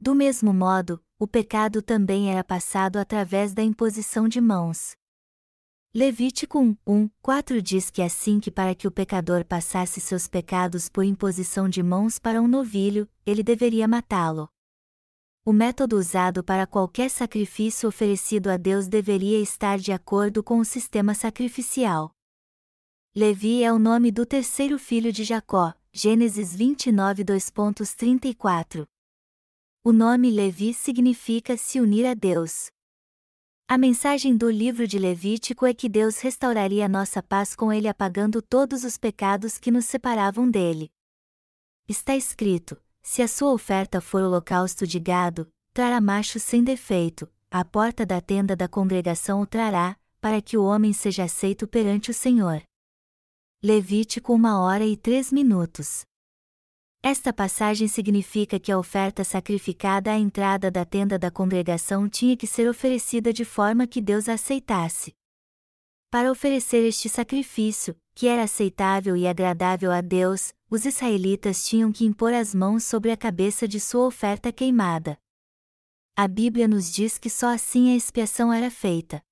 Do 0.00 0.12
mesmo 0.12 0.52
modo, 0.52 1.00
o 1.20 1.28
pecado 1.28 1.80
também 1.80 2.32
era 2.32 2.42
passado 2.42 2.96
através 2.96 3.54
da 3.54 3.62
imposição 3.62 4.26
de 4.26 4.40
mãos. 4.40 4.96
Levítico 5.94 6.58
1, 6.58 6.76
1, 6.84 7.10
4 7.22 7.62
diz 7.62 7.90
que 7.90 8.02
assim 8.02 8.40
que 8.40 8.50
para 8.50 8.74
que 8.74 8.88
o 8.88 8.90
pecador 8.90 9.44
passasse 9.44 10.00
seus 10.00 10.26
pecados 10.26 10.88
por 10.88 11.04
imposição 11.04 11.68
de 11.68 11.80
mãos 11.80 12.18
para 12.18 12.42
um 12.42 12.48
novilho, 12.48 13.08
ele 13.24 13.44
deveria 13.44 13.86
matá-lo. 13.86 14.48
O 15.44 15.52
método 15.52 15.96
usado 15.96 16.42
para 16.42 16.66
qualquer 16.66 17.08
sacrifício 17.08 17.88
oferecido 17.88 18.48
a 18.48 18.56
Deus 18.56 18.88
deveria 18.88 19.38
estar 19.38 19.78
de 19.78 19.92
acordo 19.92 20.42
com 20.42 20.58
o 20.58 20.64
sistema 20.64 21.14
sacrificial. 21.14 22.13
Levi 23.16 23.62
é 23.62 23.72
o 23.72 23.78
nome 23.78 24.10
do 24.10 24.26
terceiro 24.26 24.76
filho 24.76 25.12
de 25.12 25.22
Jacó, 25.22 25.72
Gênesis 25.92 26.52
29 26.52 27.24
2.34. 27.24 28.88
O 29.84 29.92
nome 29.92 30.32
Levi 30.32 30.74
significa 30.74 31.56
se 31.56 31.80
unir 31.80 32.06
a 32.06 32.14
Deus. 32.14 32.72
A 33.68 33.78
mensagem 33.78 34.36
do 34.36 34.50
livro 34.50 34.88
de 34.88 34.98
Levítico 34.98 35.64
é 35.64 35.72
que 35.72 35.88
Deus 35.88 36.18
restauraria 36.18 36.88
nossa 36.88 37.22
paz 37.22 37.54
com 37.54 37.72
ele 37.72 37.86
apagando 37.86 38.42
todos 38.42 38.82
os 38.82 38.98
pecados 38.98 39.58
que 39.58 39.70
nos 39.70 39.84
separavam 39.84 40.50
dele. 40.50 40.90
Está 41.88 42.16
escrito: 42.16 42.76
se 43.00 43.22
a 43.22 43.28
sua 43.28 43.52
oferta 43.52 44.00
for 44.00 44.22
holocausto 44.22 44.88
de 44.88 44.98
gado, 44.98 45.48
trará 45.72 46.00
macho 46.00 46.40
sem 46.40 46.64
defeito, 46.64 47.30
à 47.48 47.64
porta 47.64 48.04
da 48.04 48.20
tenda 48.20 48.56
da 48.56 48.66
congregação 48.66 49.40
o 49.40 49.46
trará, 49.46 49.96
para 50.20 50.42
que 50.42 50.58
o 50.58 50.64
homem 50.64 50.92
seja 50.92 51.22
aceito 51.22 51.68
perante 51.68 52.10
o 52.10 52.14
Senhor. 52.14 52.60
Levítico 53.66 54.34
1 54.34 54.44
hora 54.60 54.84
e 54.84 54.94
3 54.94 55.32
minutos. 55.32 56.04
Esta 57.02 57.32
passagem 57.32 57.88
significa 57.88 58.60
que 58.60 58.70
a 58.70 58.76
oferta 58.76 59.24
sacrificada 59.24 60.12
à 60.12 60.18
entrada 60.18 60.70
da 60.70 60.84
tenda 60.84 61.18
da 61.18 61.30
congregação 61.30 62.06
tinha 62.06 62.36
que 62.36 62.46
ser 62.46 62.68
oferecida 62.68 63.32
de 63.32 63.42
forma 63.42 63.86
que 63.86 64.02
Deus 64.02 64.28
a 64.28 64.34
aceitasse. 64.34 65.14
Para 66.10 66.30
oferecer 66.30 66.86
este 66.86 67.08
sacrifício, 67.08 67.96
que 68.14 68.28
era 68.28 68.42
aceitável 68.42 69.16
e 69.16 69.26
agradável 69.26 69.90
a 69.90 70.02
Deus, 70.02 70.52
os 70.70 70.84
israelitas 70.84 71.66
tinham 71.66 71.90
que 71.90 72.04
impor 72.04 72.34
as 72.34 72.54
mãos 72.54 72.84
sobre 72.84 73.10
a 73.10 73.16
cabeça 73.16 73.66
de 73.66 73.80
sua 73.80 74.04
oferta 74.06 74.52
queimada. 74.52 75.16
A 76.14 76.28
Bíblia 76.28 76.68
nos 76.68 76.92
diz 76.92 77.16
que 77.16 77.30
só 77.30 77.46
assim 77.46 77.94
a 77.94 77.96
expiação 77.96 78.52
era 78.52 78.70
feita. 78.70 79.22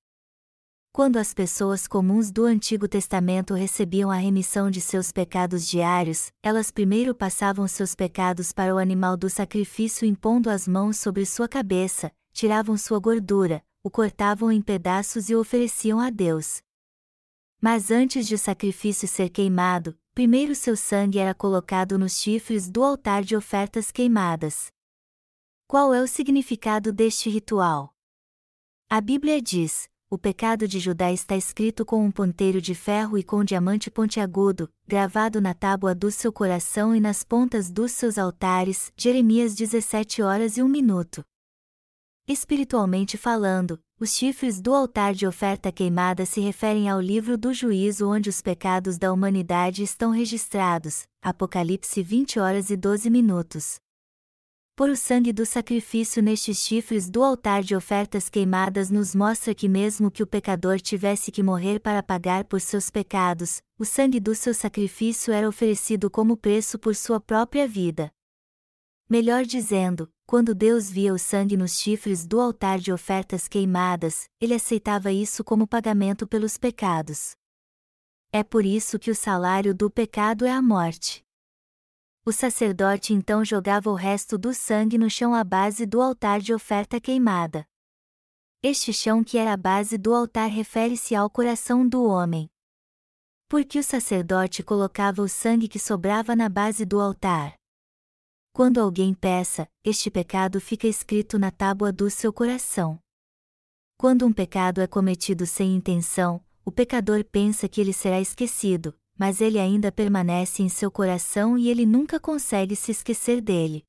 Quando 0.95 1.17
as 1.17 1.33
pessoas 1.33 1.87
comuns 1.87 2.29
do 2.29 2.45
Antigo 2.45 2.87
Testamento 2.87 3.55
recebiam 3.55 4.11
a 4.11 4.15
remissão 4.15 4.69
de 4.69 4.79
seus 4.79 5.11
pecados 5.11 5.67
diários, 5.67 6.31
elas 6.43 6.69
primeiro 6.69 7.15
passavam 7.15 7.67
seus 7.67 7.95
pecados 7.95 8.51
para 8.51 8.75
o 8.75 8.77
animal 8.77 9.17
do 9.17 9.27
sacrifício 9.27 10.05
impondo 10.05 10.51
as 10.51 10.67
mãos 10.67 10.97
sobre 10.97 11.25
sua 11.25 11.49
cabeça, 11.49 12.11
tiravam 12.31 12.77
sua 12.77 12.99
gordura, 12.99 13.65
o 13.83 13.89
cortavam 13.89 14.51
em 14.51 14.61
pedaços 14.61 15.31
e 15.31 15.35
o 15.35 15.39
ofereciam 15.39 15.99
a 15.99 16.11
Deus. 16.11 16.61
Mas 17.59 17.89
antes 17.89 18.27
de 18.27 18.35
o 18.35 18.37
sacrifício 18.37 19.07
ser 19.07 19.29
queimado, 19.29 19.97
primeiro 20.13 20.53
seu 20.53 20.77
sangue 20.77 21.17
era 21.17 21.33
colocado 21.33 21.97
nos 21.97 22.19
chifres 22.19 22.69
do 22.69 22.83
altar 22.83 23.23
de 23.23 23.35
ofertas 23.35 23.91
queimadas. 23.91 24.67
Qual 25.65 25.91
é 25.91 26.03
o 26.03 26.07
significado 26.07 26.93
deste 26.93 27.31
ritual? 27.31 27.95
A 28.87 29.01
Bíblia 29.01 29.41
diz: 29.41 29.91
o 30.13 30.17
pecado 30.19 30.67
de 30.67 30.79
Judá 30.79 31.11
está 31.11 31.35
escrito 31.35 31.83
com 31.83 32.05
um 32.05 32.11
ponteiro 32.11 32.61
de 32.61 32.75
ferro 32.75 33.17
e 33.17 33.23
com 33.23 33.43
diamante 33.43 33.89
pontiagudo, 33.89 34.69
gravado 34.87 35.41
na 35.41 35.55
tábua 35.55 35.95
do 35.95 36.11
seu 36.11 36.31
coração 36.31 36.95
e 36.95 36.99
nas 36.99 37.23
pontas 37.23 37.71
dos 37.71 37.93
seus 37.93 38.19
altares. 38.19 38.93
Jeremias 38.95 39.55
17 39.55 40.21
horas 40.21 40.55
e 40.55 40.61
1 40.61 40.67
minuto. 40.67 41.23
Espiritualmente 42.27 43.17
falando, 43.17 43.79
os 43.99 44.11
chifres 44.11 44.61
do 44.61 44.75
altar 44.75 45.15
de 45.15 45.25
oferta 45.25 45.71
queimada 45.71 46.27
se 46.27 46.39
referem 46.39 46.87
ao 46.87 47.01
livro 47.01 47.35
do 47.35 47.51
juízo 47.51 48.07
onde 48.07 48.29
os 48.29 48.39
pecados 48.39 48.99
da 48.99 49.11
humanidade 49.11 49.81
estão 49.81 50.11
registrados, 50.11 51.07
Apocalipse 51.23 52.03
20 52.03 52.39
horas 52.39 52.69
e 52.69 52.77
12 52.77 53.09
minutos. 53.09 53.77
Por 54.75 54.89
o 54.89 54.97
sangue 54.97 55.31
do 55.31 55.45
sacrifício 55.45 56.19
nestes 56.23 56.57
chifres 56.57 57.07
do 57.07 57.21
altar 57.21 57.61
de 57.61 57.75
ofertas 57.75 58.27
queimadas 58.27 58.89
nos 58.89 59.13
mostra 59.13 59.53
que 59.53 59.69
mesmo 59.69 60.09
que 60.09 60.23
o 60.23 60.27
pecador 60.27 60.81
tivesse 60.81 61.31
que 61.31 61.43
morrer 61.43 61.79
para 61.79 62.01
pagar 62.01 62.43
por 62.45 62.59
seus 62.59 62.89
pecados, 62.89 63.61
o 63.77 63.85
sangue 63.85 64.19
do 64.19 64.33
seu 64.33 64.51
sacrifício 64.51 65.31
era 65.31 65.47
oferecido 65.47 66.09
como 66.09 66.35
preço 66.35 66.79
por 66.79 66.95
sua 66.95 67.19
própria 67.19 67.67
vida. 67.67 68.11
Melhor 69.07 69.45
dizendo, 69.45 70.11
quando 70.25 70.55
Deus 70.55 70.89
via 70.89 71.13
o 71.13 71.19
sangue 71.19 71.55
nos 71.55 71.77
chifres 71.77 72.25
do 72.25 72.41
altar 72.41 72.79
de 72.79 72.91
ofertas 72.91 73.47
queimadas, 73.47 74.27
ele 74.41 74.55
aceitava 74.55 75.11
isso 75.11 75.43
como 75.43 75.67
pagamento 75.67 76.25
pelos 76.25 76.57
pecados. 76.57 77.35
É 78.31 78.43
por 78.43 78.65
isso 78.65 78.97
que 78.97 79.11
o 79.11 79.15
salário 79.15 79.75
do 79.75 79.87
pecado 79.91 80.47
é 80.47 80.51
a 80.51 80.63
morte. 80.63 81.22
O 82.25 82.31
sacerdote 82.31 83.13
então 83.13 83.43
jogava 83.43 83.89
o 83.89 83.95
resto 83.95 84.37
do 84.37 84.53
sangue 84.53 84.97
no 84.97 85.09
chão 85.09 85.35
à 85.35 85.43
base 85.43 85.85
do 85.85 86.01
altar 86.01 86.39
de 86.39 86.53
oferta 86.53 86.97
queimada. 86.97 87.67
Este 88.61 88.93
chão 88.93 89.21
que 89.21 89.37
era 89.37 89.51
a 89.51 89.57
base 89.57 89.97
do 89.97 90.15
altar 90.15 90.49
refere-se 90.49 91.13
ao 91.13 91.29
coração 91.29 91.85
do 91.85 92.05
homem. 92.05 92.49
Porque 93.49 93.77
o 93.77 93.83
sacerdote 93.83 94.63
colocava 94.63 95.21
o 95.21 95.27
sangue 95.27 95.67
que 95.67 95.77
sobrava 95.77 96.33
na 96.33 96.47
base 96.47 96.85
do 96.85 97.01
altar. 97.01 97.55
Quando 98.53 98.79
alguém 98.79 99.13
peça, 99.13 99.67
este 99.83 100.09
pecado 100.09 100.61
fica 100.61 100.87
escrito 100.87 101.37
na 101.37 101.51
tábua 101.51 101.91
do 101.91 102.09
seu 102.09 102.31
coração. 102.31 102.97
Quando 103.97 104.25
um 104.25 104.31
pecado 104.31 104.79
é 104.79 104.87
cometido 104.87 105.45
sem 105.45 105.75
intenção, 105.75 106.41
o 106.63 106.71
pecador 106.71 107.25
pensa 107.25 107.67
que 107.67 107.81
ele 107.81 107.91
será 107.91 108.21
esquecido, 108.21 108.97
mas 109.17 109.41
ele 109.41 109.59
ainda 109.59 109.91
permanece 109.91 110.63
em 110.63 110.69
seu 110.69 110.89
coração 110.89 111.57
e 111.57 111.69
ele 111.69 111.85
nunca 111.85 112.19
consegue 112.19 112.75
se 112.75 112.91
esquecer 112.91 113.41
dele. 113.41 113.83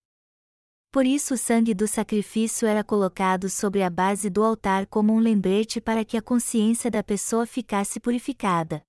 Por 0.93 1.05
isso 1.05 1.35
o 1.35 1.37
sangue 1.37 1.75
do 1.75 1.89
sacrifício 1.89 2.69
era 2.69 2.85
colocado 2.85 3.51
sobre 3.51 3.83
a 3.83 3.91
base 3.91 4.31
do 4.31 4.45
altar 4.45 4.87
como 4.87 5.13
um 5.13 5.19
lembrete 5.19 5.81
para 5.81 6.05
que 6.05 6.17
a 6.17 6.23
consciência 6.23 6.89
da 6.91 7.03
pessoa 7.03 7.47
ficasse 7.47 7.99
purificada. 7.99 8.81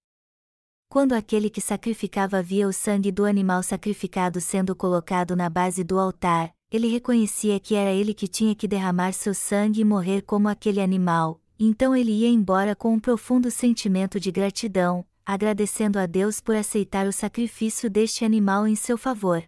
Quando 0.87 1.13
aquele 1.13 1.49
que 1.49 1.59
sacrificava 1.59 2.43
via 2.43 2.67
o 2.67 2.71
sangue 2.71 3.11
do 3.11 3.25
animal 3.25 3.63
sacrificado 3.63 4.39
sendo 4.39 4.75
colocado 4.75 5.35
na 5.35 5.49
base 5.49 5.83
do 5.83 5.99
altar, 5.99 6.53
ele 6.71 6.87
reconhecia 6.87 7.59
que 7.59 7.73
era 7.73 7.91
ele 7.91 8.13
que 8.13 8.27
tinha 8.27 8.53
que 8.53 8.67
derramar 8.67 9.11
seu 9.11 9.33
sangue 9.33 9.81
e 9.81 9.85
morrer 9.85 10.21
como 10.21 10.47
aquele 10.47 10.81
animal, 10.81 11.41
então 11.59 11.95
ele 11.95 12.11
ia 12.11 12.29
embora 12.29 12.75
com 12.75 12.93
um 12.93 12.99
profundo 12.99 13.49
sentimento 13.49 14.19
de 14.19 14.31
gratidão, 14.31 15.05
agradecendo 15.25 15.97
a 15.97 16.05
Deus 16.05 16.39
por 16.39 16.55
aceitar 16.55 17.07
o 17.07 17.11
sacrifício 17.11 17.89
deste 17.89 18.23
animal 18.23 18.67
em 18.67 18.75
seu 18.75 18.97
favor. 18.97 19.43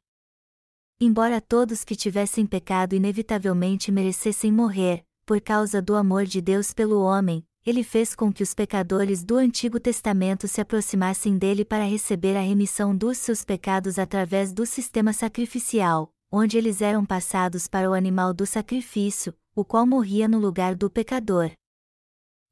Embora 0.99 1.39
todos 1.39 1.83
que 1.83 1.95
tivessem 1.95 2.45
pecado 2.45 2.95
inevitavelmente 2.95 3.91
merecessem 3.91 4.51
morrer, 4.51 5.03
por 5.25 5.39
causa 5.39 5.81
do 5.81 5.95
amor 5.95 6.25
de 6.25 6.41
Deus 6.41 6.73
pelo 6.73 7.01
homem, 7.01 7.45
ele 7.63 7.83
fez 7.83 8.15
com 8.15 8.31
que 8.31 8.41
os 8.41 8.53
pecadores 8.53 9.23
do 9.23 9.35
Antigo 9.35 9.79
Testamento 9.79 10.47
se 10.47 10.61
aproximassem 10.61 11.37
dele 11.37 11.65
para 11.65 11.83
receber 11.83 12.35
a 12.35 12.41
remissão 12.41 12.95
dos 12.95 13.17
seus 13.17 13.43
pecados 13.43 13.99
através 13.99 14.53
do 14.53 14.65
sistema 14.65 15.11
sacrificial, 15.11 16.09
onde 16.31 16.57
eles 16.57 16.81
eram 16.81 17.05
passados 17.05 17.67
para 17.67 17.89
o 17.89 17.93
animal 17.93 18.33
do 18.33 18.45
sacrifício, 18.45 19.33
o 19.53 19.65
qual 19.65 19.85
morria 19.85 20.27
no 20.27 20.39
lugar 20.39 20.75
do 20.75 20.89
pecador. 20.89 21.51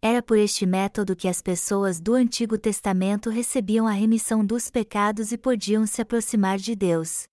Era 0.08 0.22
por 0.22 0.38
este 0.38 0.68
método 0.68 1.16
que 1.16 1.28
as 1.28 1.42
pessoas 1.42 2.00
do 2.00 2.14
Antigo 2.14 2.60
Testamento 2.60 3.28
recebiam 3.32 3.88
a 3.88 3.92
remissão 3.92 4.46
dos 4.46 4.70
pecados 4.70 5.32
e 5.32 5.38
podiam 5.38 5.88
se 5.88 6.00
aproximar 6.00 6.60
de 6.60 6.76
Deus. 6.76 7.24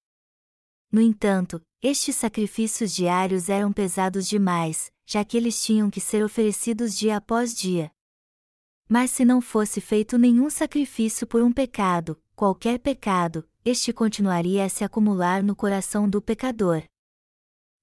No 0.91 0.99
entanto, 0.99 1.61
estes 1.83 2.17
sacrifícios 2.17 2.95
diários 2.95 3.51
eram 3.51 3.75
pesados 3.75 4.27
demais, 4.27 4.91
já 5.05 5.23
que 5.23 5.37
eles 5.37 5.63
tinham 5.63 5.91
que 5.91 6.01
ser 6.01 6.25
oferecidos 6.25 6.97
dia 6.97 7.19
após 7.19 7.55
dia. 7.55 7.93
Mas 8.89 9.11
se 9.11 9.23
não 9.23 9.43
fosse 9.43 9.79
feito 9.79 10.17
nenhum 10.17 10.49
sacrifício 10.49 11.27
por 11.27 11.43
um 11.43 11.53
pecado, 11.53 12.19
qualquer 12.35 12.79
pecado, 12.79 13.47
este 13.63 13.93
continuaria 13.93 14.65
a 14.65 14.71
se 14.71 14.83
acumular 14.83 15.43
no 15.43 15.55
coração 15.55 16.09
do 16.09 16.23
pecador. 16.23 16.83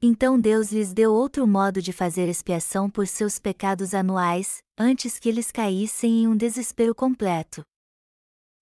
Então 0.01 0.39
Deus 0.39 0.71
lhes 0.71 0.93
deu 0.93 1.13
outro 1.13 1.45
modo 1.45 1.81
de 1.81 1.91
fazer 1.91 2.29
expiação 2.29 2.89
por 2.89 3.05
seus 3.05 3.37
pecados 3.37 3.93
anuais, 3.93 4.63
antes 4.79 5.19
que 5.19 5.27
eles 5.27 5.51
caíssem 5.51 6.21
em 6.21 6.27
um 6.27 6.37
desespero 6.37 6.95
completo. 6.95 7.61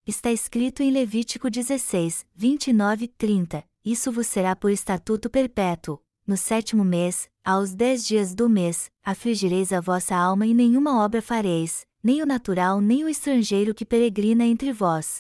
Está 0.06 0.32
escrito 0.32 0.82
em 0.82 0.90
Levítico 0.90 1.48
16, 1.48 2.26
29 2.34 3.06
e 3.06 3.08
30: 3.08 3.64
Isso 3.86 4.12
vos 4.12 4.26
será 4.26 4.56
por 4.56 4.72
estatuto 4.72 5.30
perpétuo. 5.30 6.00
No 6.26 6.36
sétimo 6.36 6.84
mês, 6.84 7.30
aos 7.46 7.74
dez 7.74 8.06
dias 8.06 8.34
do 8.34 8.50
mês, 8.50 8.90
afligireis 9.04 9.72
a 9.72 9.80
vossa 9.80 10.16
alma 10.16 10.48
e 10.48 10.54
nenhuma 10.54 11.02
obra 11.04 11.22
fareis, 11.22 11.86
nem 12.04 12.22
o 12.22 12.26
natural 12.26 12.82
nem 12.82 13.04
o 13.04 13.10
estrangeiro 13.10 13.76
que 13.76 13.86
peregrina 13.86 14.44
entre 14.44 14.74
vós. 14.74 15.20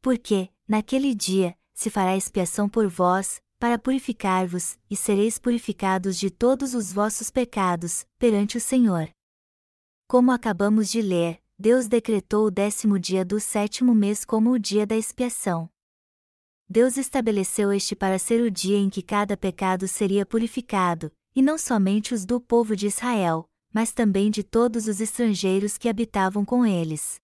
Porque, 0.00 0.48
naquele 0.66 1.14
dia, 1.14 1.56
se 1.74 1.90
fará 1.90 2.16
expiação 2.16 2.68
por 2.68 2.88
vós, 2.88 3.40
para 3.58 3.78
purificar-vos, 3.78 4.78
e 4.88 4.94
sereis 4.94 5.38
purificados 5.38 6.16
de 6.16 6.30
todos 6.30 6.72
os 6.72 6.92
vossos 6.92 7.30
pecados, 7.30 8.06
perante 8.18 8.56
o 8.56 8.60
Senhor. 8.60 9.10
Como 10.10 10.32
acabamos 10.32 10.88
de 10.88 11.02
ler, 11.02 11.38
Deus 11.58 11.86
decretou 11.86 12.46
o 12.46 12.50
décimo 12.50 12.98
dia 12.98 13.26
do 13.26 13.38
sétimo 13.38 13.94
mês 13.94 14.24
como 14.24 14.52
o 14.52 14.58
dia 14.58 14.86
da 14.86 14.96
expiação. 14.96 15.68
Deus 16.66 16.96
estabeleceu 16.96 17.70
este 17.74 17.94
para 17.94 18.18
ser 18.18 18.40
o 18.40 18.50
dia 18.50 18.78
em 18.78 18.88
que 18.88 19.02
cada 19.02 19.36
pecado 19.36 19.86
seria 19.86 20.24
purificado, 20.24 21.12
e 21.36 21.42
não 21.42 21.58
somente 21.58 22.14
os 22.14 22.24
do 22.24 22.40
povo 22.40 22.74
de 22.74 22.86
Israel, 22.86 23.50
mas 23.70 23.92
também 23.92 24.30
de 24.30 24.42
todos 24.42 24.88
os 24.88 24.98
estrangeiros 24.98 25.76
que 25.76 25.90
habitavam 25.90 26.42
com 26.42 26.64
eles. 26.64 27.20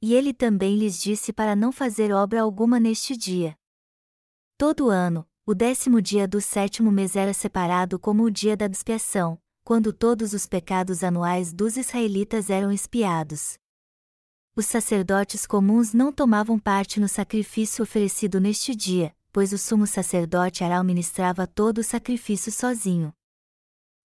E 0.00 0.14
ele 0.14 0.32
também 0.32 0.78
lhes 0.78 0.98
disse 0.98 1.30
para 1.30 1.54
não 1.54 1.70
fazer 1.70 2.10
obra 2.10 2.40
alguma 2.40 2.80
neste 2.80 3.14
dia. 3.14 3.54
Todo 4.56 4.88
ano, 4.88 5.28
o 5.44 5.54
décimo 5.54 6.00
dia 6.00 6.26
do 6.26 6.40
sétimo 6.40 6.90
mês 6.90 7.16
era 7.16 7.34
separado 7.34 7.98
como 7.98 8.22
o 8.22 8.30
dia 8.30 8.56
da 8.56 8.64
expiação, 8.64 9.38
quando 9.64 9.92
todos 9.92 10.32
os 10.32 10.46
pecados 10.46 11.04
anuais 11.04 11.52
dos 11.52 11.76
israelitas 11.76 12.50
eram 12.50 12.72
expiados. 12.72 13.54
Os 14.54 14.66
sacerdotes 14.66 15.46
comuns 15.46 15.94
não 15.94 16.12
tomavam 16.12 16.58
parte 16.58 17.00
no 17.00 17.08
sacrifício 17.08 17.82
oferecido 17.82 18.40
neste 18.40 18.74
dia, 18.74 19.14
pois 19.32 19.52
o 19.52 19.58
sumo 19.58 19.86
sacerdote 19.86 20.62
Arão 20.62 20.84
ministrava 20.84 21.46
todo 21.46 21.78
o 21.78 21.84
sacrifício 21.84 22.52
sozinho. 22.52 23.12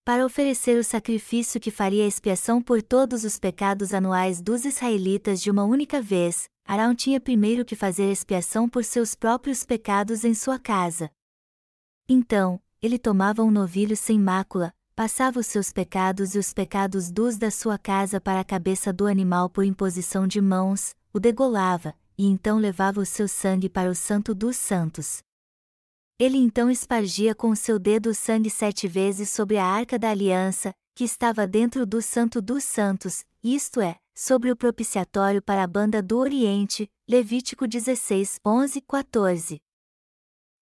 Para 0.06 0.26
oferecer 0.26 0.80
o 0.80 0.84
sacrifício 0.86 1.60
que 1.60 1.70
faria 1.70 2.08
expiação 2.08 2.62
por 2.62 2.82
todos 2.82 3.26
os 3.26 3.38
pecados 3.38 3.94
anuais 3.94 4.42
dos 4.42 4.64
israelitas 4.64 5.42
de 5.42 5.52
uma 5.52 5.66
única 5.66 6.02
vez, 6.02 6.48
Arão 6.64 6.96
tinha 6.96 7.20
primeiro 7.20 7.66
que 7.66 7.76
fazer 7.76 8.10
expiação 8.10 8.70
por 8.70 8.86
seus 8.86 9.16
próprios 9.16 9.66
pecados 9.66 10.24
em 10.24 10.34
sua 10.34 10.58
casa. 10.58 11.12
Então, 12.08 12.62
ele 12.82 12.98
tomava 12.98 13.44
um 13.44 13.52
novilho 13.52 13.98
sem 13.98 14.18
mácula, 14.18 14.74
passava 14.98 15.40
os 15.40 15.46
seus 15.46 15.72
pecados 15.72 16.34
e 16.34 16.40
os 16.40 16.52
pecados 16.52 17.12
dos 17.12 17.38
da 17.38 17.52
sua 17.52 17.78
casa 17.78 18.20
para 18.20 18.40
a 18.40 18.44
cabeça 18.44 18.92
do 18.92 19.06
animal 19.06 19.48
por 19.48 19.64
imposição 19.64 20.26
de 20.26 20.42
mãos, 20.42 20.96
o 21.14 21.20
degolava, 21.20 21.94
e 22.18 22.26
então 22.26 22.58
levava 22.58 23.00
o 23.00 23.06
seu 23.06 23.28
sangue 23.28 23.70
para 23.70 23.92
o 23.92 23.94
Santo 23.94 24.34
dos 24.34 24.58
Santos. 24.58 25.20
Ele 26.18 26.40
então 26.40 26.68
espargia 26.72 27.36
com 27.36 27.52
o 27.52 27.56
seu 27.56 27.78
dedo 27.78 28.10
o 28.10 28.16
sangue 28.16 28.50
sete 28.50 28.88
vezes 28.88 29.30
sobre 29.30 29.58
a 29.58 29.66
arca 29.66 30.00
da 30.00 30.10
aliança, 30.10 30.74
que 30.96 31.04
estava 31.04 31.46
dentro 31.46 31.86
do 31.86 32.02
Santo 32.02 32.42
dos 32.42 32.64
Santos, 32.64 33.24
isto 33.44 33.80
é, 33.80 33.98
sobre 34.16 34.50
o 34.52 34.56
propiciatório 34.56 35.44
para 35.44 35.62
a 35.62 35.68
banda 35.68 36.02
do 36.02 36.18
Oriente, 36.18 36.90
Levítico 37.08 37.68
16, 37.68 38.40
11, 38.44 38.82
14. 38.82 39.67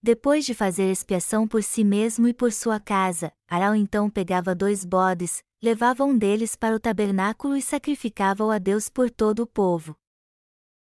Depois 0.05 0.45
de 0.45 0.53
fazer 0.53 0.91
expiação 0.91 1.47
por 1.47 1.63
si 1.63 1.83
mesmo 1.83 2.27
e 2.27 2.33
por 2.33 2.53
sua 2.53 2.79
casa, 2.79 3.31
Arão 3.49 3.73
então 3.73 4.07
pegava 4.07 4.53
dois 4.53 4.85
bodes, 4.85 5.41
levava 5.59 6.03
um 6.03 6.15
deles 6.15 6.55
para 6.55 6.75
o 6.75 6.79
tabernáculo 6.79 7.57
e 7.57 7.61
sacrificava-o 7.63 8.51
a 8.51 8.59
Deus 8.59 8.87
por 8.87 9.09
todo 9.09 9.39
o 9.39 9.47
povo. 9.47 9.95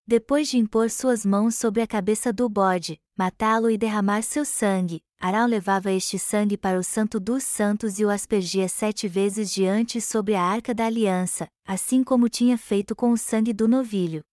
Depois 0.07 0.47
de 0.47 0.57
impor 0.57 0.89
suas 0.89 1.25
mãos 1.25 1.55
sobre 1.55 1.81
a 1.81 1.85
cabeça 1.85 2.31
do 2.31 2.47
bode, 2.47 2.97
matá-lo 3.17 3.69
e 3.69 3.77
derramar 3.77 4.21
seu 4.21 4.45
sangue, 4.45 5.01
Arão 5.19 5.47
levava 5.47 5.91
este 5.91 6.17
sangue 6.17 6.55
para 6.55 6.79
o 6.79 6.83
Santo 6.83 7.19
dos 7.19 7.43
Santos 7.43 7.99
e 7.99 8.05
o 8.05 8.09
aspergia 8.09 8.69
sete 8.69 9.05
vezes 9.05 9.51
diante 9.51 9.99
sobre 9.99 10.33
a 10.33 10.41
arca 10.41 10.73
da 10.73 10.85
aliança, 10.85 11.45
assim 11.67 12.05
como 12.05 12.29
tinha 12.29 12.57
feito 12.57 12.95
com 12.95 13.11
o 13.11 13.17
sangue 13.17 13.51
do 13.51 13.67
novilho. 13.67 14.23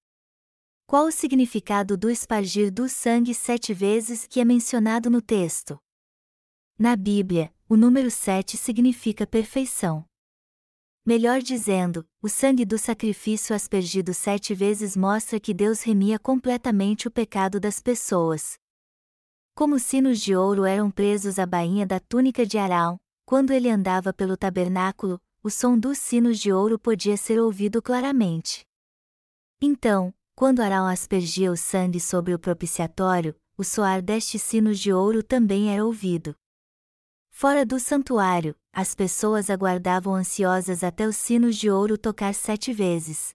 Qual 0.88 1.06
o 1.06 1.10
significado 1.10 1.96
do 1.96 2.08
espargir 2.08 2.72
do 2.72 2.88
sangue 2.88 3.34
sete 3.34 3.74
vezes 3.74 4.24
que 4.24 4.38
é 4.38 4.44
mencionado 4.44 5.10
no 5.10 5.20
texto? 5.20 5.76
Na 6.78 6.94
Bíblia, 6.94 7.52
o 7.68 7.76
número 7.76 8.08
sete 8.08 8.56
significa 8.56 9.26
perfeição. 9.26 10.04
Melhor 11.04 11.42
dizendo, 11.42 12.06
o 12.22 12.28
sangue 12.28 12.64
do 12.64 12.78
sacrifício 12.78 13.52
aspergido 13.52 14.14
sete 14.14 14.54
vezes 14.54 14.96
mostra 14.96 15.40
que 15.40 15.52
Deus 15.52 15.82
remia 15.82 16.20
completamente 16.20 17.08
o 17.08 17.10
pecado 17.10 17.58
das 17.58 17.80
pessoas. 17.80 18.54
Como 19.56 19.80
sinos 19.80 20.20
de 20.20 20.36
ouro 20.36 20.64
eram 20.64 20.88
presos 20.88 21.40
à 21.40 21.46
bainha 21.46 21.84
da 21.84 21.98
túnica 21.98 22.46
de 22.46 22.58
Arão, 22.58 22.96
quando 23.24 23.50
ele 23.50 23.68
andava 23.68 24.12
pelo 24.12 24.36
tabernáculo, 24.36 25.20
o 25.42 25.50
som 25.50 25.76
dos 25.76 25.98
sinos 25.98 26.38
de 26.38 26.52
ouro 26.52 26.78
podia 26.78 27.16
ser 27.16 27.40
ouvido 27.40 27.82
claramente. 27.82 28.64
Então, 29.60 30.14
quando 30.36 30.60
Arão 30.60 30.86
aspergia 30.86 31.50
o 31.50 31.56
sangue 31.56 31.98
sobre 31.98 32.34
o 32.34 32.38
propiciatório, 32.38 33.34
o 33.56 33.64
soar 33.64 34.02
destes 34.02 34.42
sinos 34.42 34.78
de 34.78 34.92
ouro 34.92 35.22
também 35.22 35.72
era 35.72 35.82
ouvido. 35.82 36.36
Fora 37.30 37.64
do 37.64 37.80
santuário, 37.80 38.54
as 38.70 38.94
pessoas 38.94 39.48
aguardavam 39.48 40.14
ansiosas 40.14 40.84
até 40.84 41.06
os 41.06 41.16
sinos 41.16 41.56
de 41.56 41.70
ouro 41.70 41.96
tocar 41.96 42.34
sete 42.34 42.70
vezes. 42.70 43.34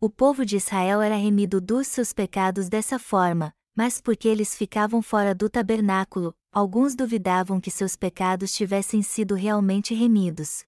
O 0.00 0.08
povo 0.08 0.46
de 0.46 0.56
Israel 0.56 1.02
era 1.02 1.16
remido 1.16 1.60
dos 1.60 1.86
seus 1.86 2.14
pecados 2.14 2.70
dessa 2.70 2.98
forma, 2.98 3.52
mas 3.76 4.00
porque 4.00 4.26
eles 4.26 4.56
ficavam 4.56 5.02
fora 5.02 5.34
do 5.34 5.50
tabernáculo, 5.50 6.34
alguns 6.50 6.94
duvidavam 6.94 7.60
que 7.60 7.70
seus 7.70 7.94
pecados 7.94 8.54
tivessem 8.54 9.02
sido 9.02 9.34
realmente 9.34 9.92
remidos. 9.92 10.64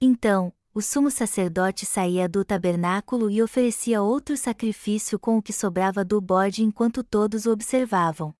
Então, 0.00 0.52
o 0.78 0.80
sumo 0.80 1.10
sacerdote 1.10 1.84
saía 1.84 2.28
do 2.28 2.44
tabernáculo 2.44 3.28
e 3.28 3.42
oferecia 3.42 4.00
outro 4.00 4.36
sacrifício 4.36 5.18
com 5.18 5.36
o 5.36 5.42
que 5.42 5.52
sobrava 5.52 6.04
do 6.04 6.20
bode 6.20 6.62
enquanto 6.62 7.02
todos 7.02 7.46
o 7.46 7.50
observavam. 7.50 8.32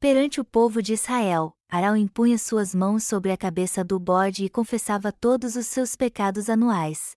Perante 0.00 0.40
o 0.40 0.44
povo 0.44 0.82
de 0.82 0.94
Israel, 0.94 1.56
Arão 1.70 1.96
impunha 1.96 2.36
suas 2.36 2.74
mãos 2.74 3.04
sobre 3.04 3.30
a 3.30 3.36
cabeça 3.36 3.84
do 3.84 3.96
bode 3.96 4.44
e 4.44 4.50
confessava 4.50 5.12
todos 5.12 5.54
os 5.54 5.68
seus 5.68 5.94
pecados 5.94 6.50
anuais. 6.50 7.12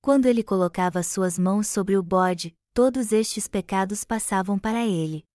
Quando 0.00 0.24
ele 0.24 0.42
colocava 0.42 1.02
suas 1.02 1.38
mãos 1.38 1.66
sobre 1.66 1.94
o 1.94 2.02
bode, 2.02 2.56
todos 2.72 3.12
estes 3.12 3.46
pecados 3.46 4.02
passavam 4.02 4.58
para 4.58 4.86
ele. 4.86 5.26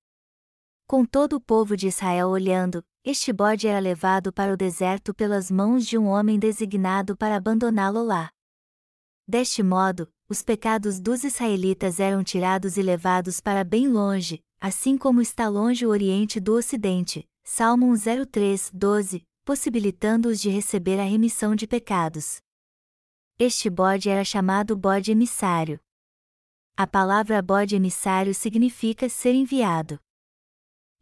Com 0.88 1.06
todo 1.06 1.34
o 1.34 1.40
povo 1.40 1.78
de 1.78 1.90
Israel 1.90 2.30
olhando, 2.30 2.84
este 3.04 3.34
bode 3.34 3.68
era 3.68 3.80
levado 3.80 4.32
para 4.32 4.54
o 4.54 4.58
deserto 4.58 5.14
pelas 5.14 5.50
mãos 5.50 5.88
de 5.88 5.98
um 5.98 6.06
homem 6.06 6.38
designado 6.38 7.18
para 7.18 7.36
abandoná-lo 7.36 8.04
lá. 8.04 8.30
Deste 9.28 9.64
modo, 9.64 10.12
os 10.30 10.44
pecados 10.44 11.00
dos 11.00 11.24
israelitas 11.24 12.00
eram 12.00 12.24
tirados 12.24 12.78
e 12.78 12.82
levados 12.82 13.40
para 13.40 13.64
bem 13.64 13.88
longe, 13.88 14.44
assim 14.60 14.98
como 14.98 15.22
está 15.22 15.50
longe 15.50 15.86
o 15.86 15.90
Oriente 15.90 16.40
do 16.40 16.54
Ocidente. 16.56 17.28
Salmo 17.44 17.92
03, 17.98 18.70
12, 18.72 19.26
possibilitando-os 19.44 20.40
de 20.40 20.50
receber 20.50 21.00
a 21.00 21.04
remissão 21.04 21.56
de 21.56 21.66
pecados. 21.66 22.40
Este 23.40 23.68
bode 23.68 24.10
era 24.10 24.24
chamado 24.24 24.78
bode 24.78 25.12
emissário. 25.12 25.80
A 26.78 26.86
palavra 26.86 27.42
bode 27.42 27.76
emissário 27.76 28.36
significa 28.36 29.10
ser 29.10 29.34
enviado. 29.34 30.00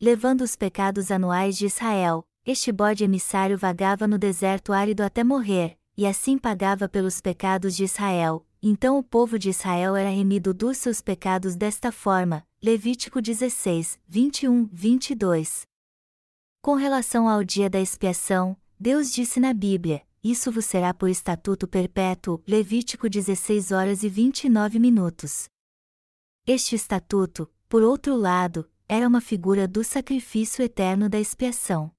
Levando 0.02 0.42
os 0.46 0.56
pecados 0.56 1.12
anuais 1.12 1.58
de 1.58 1.66
Israel, 1.66 2.26
este 2.46 2.72
bode 2.72 3.04
emissário 3.04 3.58
vagava 3.58 4.08
no 4.08 4.18
deserto 4.18 4.72
árido 4.72 5.02
até 5.02 5.26
morrer, 5.26 5.78
e 5.98 6.08
assim 6.08 6.38
pagava 6.38 6.88
pelos 6.88 7.20
pecados 7.20 7.76
de 7.76 7.84
Israel. 7.84 8.48
Então 8.64 8.98
o 8.98 9.04
povo 9.04 9.38
de 9.38 9.50
Israel 9.50 9.98
era 9.98 10.10
remido 10.10 10.54
dos 10.54 10.78
seus 10.78 11.02
pecados 11.02 11.58
desta 11.58 11.92
forma. 11.92 12.48
Levítico 12.64 13.22
16, 13.22 14.00
21, 14.08 14.70
22. 14.72 15.64
Com 16.62 16.76
relação 16.76 17.28
ao 17.28 17.44
dia 17.44 17.70
da 17.70 17.82
expiação, 17.82 18.56
Deus 18.80 19.12
disse 19.12 19.38
na 19.38 19.54
Bíblia: 19.54 20.02
Isso 20.24 20.50
vos 20.50 20.64
será 20.64 20.94
por 20.94 21.10
estatuto 21.10 21.68
perpétuo. 21.68 22.42
Levítico 22.48 23.10
16 23.10 23.74
horas 23.74 24.02
e 24.04 24.08
29 24.08 24.80
minutos. 24.80 25.50
Este 26.48 26.74
estatuto, 26.74 27.52
por 27.68 27.84
outro 27.84 28.16
lado, 28.16 28.66
era 28.92 29.08
uma 29.08 29.22
figura 29.22 29.68
do 29.68 29.84
sacrifício 29.84 30.64
eterno 30.64 31.08
da 31.08 31.20
expiação. 31.20 31.92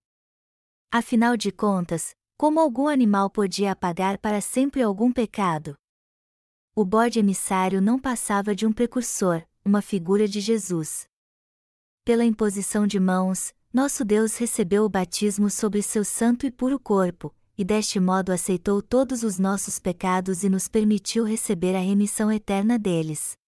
Afinal 0.91 1.37
de 1.37 1.53
contas, 1.53 2.17
como 2.37 2.59
algum 2.59 2.89
animal 2.89 3.31
podia 3.31 3.71
apagar 3.71 4.19
para 4.19 4.41
sempre 4.41 4.83
algum 4.83 5.13
pecado? 5.13 5.77
O 6.75 6.85
bode 6.85 7.21
emissário 7.21 7.81
não 7.81 7.97
passava 7.97 8.57
de 8.57 8.67
um 8.67 8.73
precursor, 8.73 9.47
uma 9.65 9.81
figura 9.81 10.27
de 10.27 10.41
Jesus. 10.41 11.07
Pela 12.05 12.25
imposição 12.25 12.89
de 12.89 12.99
mãos, 12.99 13.55
nosso 13.73 14.05
Deus 14.05 14.37
recebeu 14.37 14.85
o 14.85 14.89
batismo 14.89 15.49
sobre 15.49 15.83
seu 15.83 16.05
santo 16.05 16.45
e 16.45 16.51
puro 16.51 16.81
corpo, 16.81 17.33
e 17.57 17.65
deste 17.65 18.01
modo 18.01 18.33
aceitou 18.33 18.83
todos 18.83 19.23
os 19.23 19.39
nossos 19.39 19.79
pecados 19.79 20.43
e 20.43 20.49
nos 20.49 20.67
permitiu 20.67 21.23
receber 21.23 21.77
a 21.77 21.81
remissão 21.81 22.33
eterna 22.33 22.77
deles. 22.77 23.39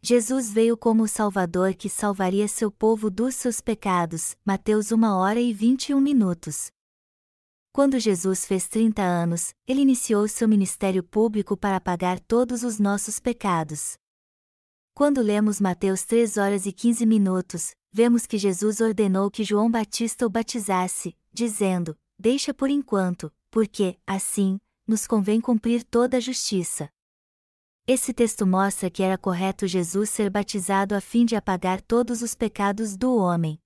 Jesus 0.00 0.50
veio 0.50 0.76
como 0.76 1.02
o 1.02 1.08
Salvador 1.08 1.74
que 1.74 1.88
salvaria 1.88 2.46
seu 2.46 2.70
povo 2.70 3.10
dos 3.10 3.34
seus 3.34 3.60
pecados. 3.60 4.36
Mateus 4.44 4.92
1 4.92 5.02
hora 5.04 5.40
e 5.40 5.52
21 5.52 6.00
minutos. 6.00 6.70
Quando 7.72 7.98
Jesus 7.98 8.44
fez 8.44 8.68
30 8.68 9.02
anos, 9.02 9.52
ele 9.66 9.82
iniciou 9.82 10.26
seu 10.28 10.48
ministério 10.48 11.02
público 11.02 11.56
para 11.56 11.80
pagar 11.80 12.20
todos 12.20 12.62
os 12.62 12.78
nossos 12.78 13.18
pecados. 13.18 13.96
Quando 14.94 15.20
lemos 15.20 15.60
Mateus 15.60 16.04
3 16.04 16.36
horas 16.36 16.66
e 16.66 16.72
15 16.72 17.04
minutos, 17.04 17.72
vemos 17.92 18.24
que 18.24 18.38
Jesus 18.38 18.80
ordenou 18.80 19.30
que 19.30 19.44
João 19.44 19.70
Batista 19.70 20.26
o 20.26 20.30
batizasse, 20.30 21.16
dizendo: 21.32 21.96
Deixa 22.16 22.54
por 22.54 22.70
enquanto, 22.70 23.32
porque, 23.50 23.96
assim, 24.06 24.60
nos 24.86 25.06
convém 25.06 25.40
cumprir 25.40 25.84
toda 25.84 26.16
a 26.16 26.20
justiça. 26.20 26.88
Esse 27.90 28.12
texto 28.12 28.46
mostra 28.46 28.90
que 28.90 29.02
era 29.02 29.16
correto 29.16 29.66
Jesus 29.66 30.10
ser 30.10 30.28
batizado 30.28 30.94
a 30.94 31.00
fim 31.00 31.24
de 31.24 31.34
apagar 31.34 31.80
todos 31.80 32.20
os 32.20 32.34
pecados 32.34 32.98
do 32.98 33.16
homem. 33.16 33.58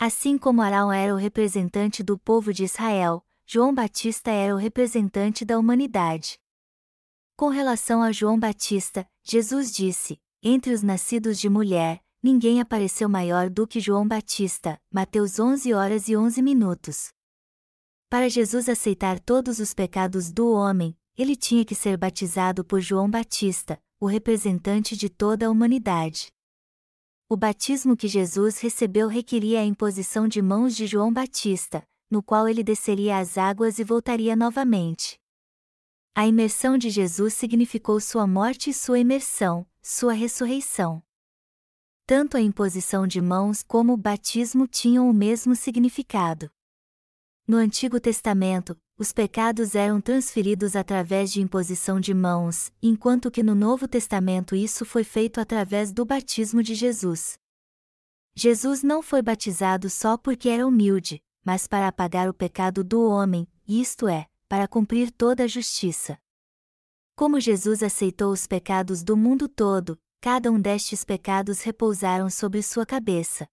Assim 0.00 0.36
como 0.36 0.60
Arão 0.60 0.90
era 0.90 1.14
o 1.14 1.16
representante 1.16 2.02
do 2.02 2.18
povo 2.18 2.52
de 2.52 2.64
Israel, 2.64 3.24
João 3.46 3.72
Batista 3.72 4.32
era 4.32 4.52
o 4.52 4.58
representante 4.58 5.44
da 5.44 5.60
humanidade. 5.60 6.40
Com 7.36 7.50
relação 7.50 8.02
a 8.02 8.10
João 8.10 8.36
Batista, 8.36 9.08
Jesus 9.22 9.70
disse: 9.70 10.20
Entre 10.42 10.74
os 10.74 10.82
nascidos 10.82 11.38
de 11.38 11.48
mulher, 11.48 12.02
ninguém 12.20 12.60
apareceu 12.60 13.08
maior 13.08 13.48
do 13.48 13.64
que 13.64 13.78
João 13.78 14.08
Batista. 14.08 14.76
Mateus 14.92 15.38
11 15.38 15.72
horas 15.72 16.08
e 16.08 16.16
11 16.16 16.42
minutos. 16.42 17.12
Para 18.08 18.28
Jesus 18.28 18.68
aceitar 18.68 19.20
todos 19.20 19.60
os 19.60 19.72
pecados 19.72 20.32
do 20.32 20.50
homem, 20.50 20.98
ele 21.20 21.36
tinha 21.36 21.66
que 21.66 21.74
ser 21.74 21.98
batizado 21.98 22.64
por 22.64 22.80
João 22.80 23.10
Batista, 23.10 23.78
o 24.00 24.06
representante 24.06 24.96
de 24.96 25.10
toda 25.10 25.46
a 25.46 25.50
humanidade. 25.50 26.32
O 27.28 27.36
batismo 27.36 27.94
que 27.94 28.08
Jesus 28.08 28.58
recebeu 28.58 29.06
requeria 29.06 29.60
a 29.60 29.64
imposição 29.64 30.26
de 30.26 30.40
mãos 30.40 30.74
de 30.74 30.86
João 30.86 31.12
Batista, 31.12 31.86
no 32.10 32.22
qual 32.22 32.48
ele 32.48 32.64
desceria 32.64 33.18
as 33.18 33.36
águas 33.36 33.78
e 33.78 33.84
voltaria 33.84 34.34
novamente. 34.34 35.20
A 36.14 36.26
imersão 36.26 36.78
de 36.78 36.88
Jesus 36.88 37.34
significou 37.34 38.00
sua 38.00 38.26
morte 38.26 38.70
e 38.70 38.74
sua 38.74 38.98
imersão, 38.98 39.66
sua 39.82 40.14
ressurreição. 40.14 41.02
Tanto 42.06 42.38
a 42.38 42.40
imposição 42.40 43.06
de 43.06 43.20
mãos 43.20 43.62
como 43.62 43.92
o 43.92 43.96
batismo 43.98 44.66
tinham 44.66 45.08
o 45.08 45.12
mesmo 45.12 45.54
significado. 45.54 46.50
No 47.46 47.58
Antigo 47.58 48.00
Testamento, 48.00 48.80
os 49.00 49.12
pecados 49.12 49.74
eram 49.74 49.98
transferidos 49.98 50.76
através 50.76 51.32
de 51.32 51.40
imposição 51.40 51.98
de 51.98 52.12
mãos, 52.12 52.70
enquanto 52.82 53.30
que 53.30 53.42
no 53.42 53.54
Novo 53.54 53.88
Testamento 53.88 54.54
isso 54.54 54.84
foi 54.84 55.04
feito 55.04 55.40
através 55.40 55.90
do 55.90 56.04
batismo 56.04 56.62
de 56.62 56.74
Jesus. 56.74 57.38
Jesus 58.36 58.82
não 58.82 59.00
foi 59.00 59.22
batizado 59.22 59.88
só 59.88 60.18
porque 60.18 60.50
era 60.50 60.66
humilde, 60.66 61.22
mas 61.42 61.66
para 61.66 61.88
apagar 61.88 62.28
o 62.28 62.34
pecado 62.34 62.84
do 62.84 63.00
homem, 63.08 63.48
isto 63.66 64.06
é, 64.06 64.26
para 64.46 64.68
cumprir 64.68 65.10
toda 65.10 65.44
a 65.44 65.48
justiça. 65.48 66.18
Como 67.16 67.40
Jesus 67.40 67.82
aceitou 67.82 68.30
os 68.30 68.46
pecados 68.46 69.02
do 69.02 69.16
mundo 69.16 69.48
todo, 69.48 69.98
cada 70.20 70.52
um 70.52 70.60
destes 70.60 71.06
pecados 71.06 71.62
repousaram 71.62 72.28
sobre 72.28 72.62
sua 72.62 72.84
cabeça. 72.84 73.48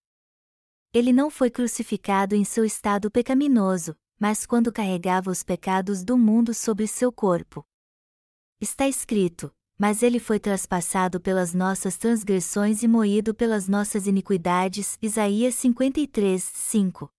Ele 0.94 1.14
não 1.14 1.30
foi 1.30 1.50
crucificado 1.50 2.36
em 2.36 2.44
seu 2.44 2.66
estado 2.66 3.10
pecaminoso, 3.10 3.96
mas 4.20 4.46
quando 4.46 4.72
carregava 4.72 5.30
os 5.30 5.44
pecados 5.44 6.04
do 6.04 6.18
mundo 6.18 6.54
sobre 6.54 6.88
seu 6.88 7.12
corpo. 7.12 7.64
Está 8.60 8.88
escrito: 8.88 9.54
Mas 9.78 10.02
ele 10.02 10.20
foi 10.20 10.40
traspassado 10.40 11.20
pelas 11.22 11.54
nossas 11.54 11.98
transgressões 11.98 12.82
e 12.82 12.88
moído 12.88 13.34
pelas 13.34 13.68
nossas 13.68 14.08
iniquidades. 14.08 14.98
Isaías 15.02 15.56
53, 15.56 16.42
5. 16.44 17.10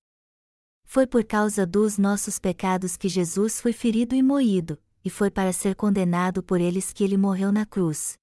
Foi 0.85 1.07
por 1.07 1.25
causa 1.25 1.67
dos 1.67 1.99
nossos 1.99 2.39
pecados 2.39 2.97
que 2.97 3.09
Jesus 3.09 3.61
foi 3.61 3.73
ferido 3.73 4.15
e 4.15 4.23
moído, 4.23 4.79
e 5.05 5.11
foi 5.11 5.31
para 5.31 5.53
ser 5.53 5.77
condenado 5.77 6.43
por 6.43 6.61
eles 6.61 6.93
que 6.93 7.05
ele 7.05 7.17
morreu 7.17 7.53
na 7.53 7.65
cruz. 7.65 8.19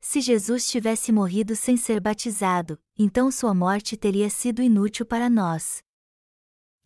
Se 0.00 0.20
Jesus 0.20 0.68
tivesse 0.68 1.10
morrido 1.10 1.56
sem 1.56 1.76
ser 1.76 1.98
batizado, 1.98 2.78
então 2.96 3.30
sua 3.30 3.54
morte 3.54 3.96
teria 3.96 4.28
sido 4.30 4.62
inútil 4.62 5.04
para 5.04 5.28
nós. 5.28 5.82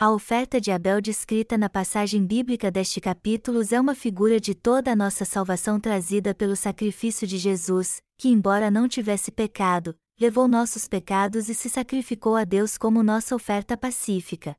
A 0.01 0.13
oferta 0.13 0.61
de 0.61 0.71
Abel 0.71 1.01
descrita 1.01 1.59
na 1.59 1.69
passagem 1.69 2.25
bíblica 2.25 2.71
deste 2.71 3.01
capítulo 3.01 3.63
é 3.69 3.81
uma 3.81 3.97
figura 3.97 4.39
de 4.39 4.55
toda 4.55 4.93
a 4.93 4.97
nossa 4.97 5.25
salvação 5.25 5.81
trazida 5.81 6.33
pelo 6.33 6.55
sacrifício 6.55 7.27
de 7.27 7.37
Jesus, 7.37 8.01
que, 8.17 8.29
embora 8.29 8.71
não 8.71 8.87
tivesse 8.87 9.33
pecado, 9.33 9.99
levou 10.17 10.47
nossos 10.47 10.87
pecados 10.87 11.49
e 11.49 11.55
se 11.55 11.69
sacrificou 11.69 12.37
a 12.37 12.45
Deus 12.45 12.79
como 12.79 13.03
nossa 13.03 13.35
oferta 13.35 13.77
pacífica. 13.77 14.57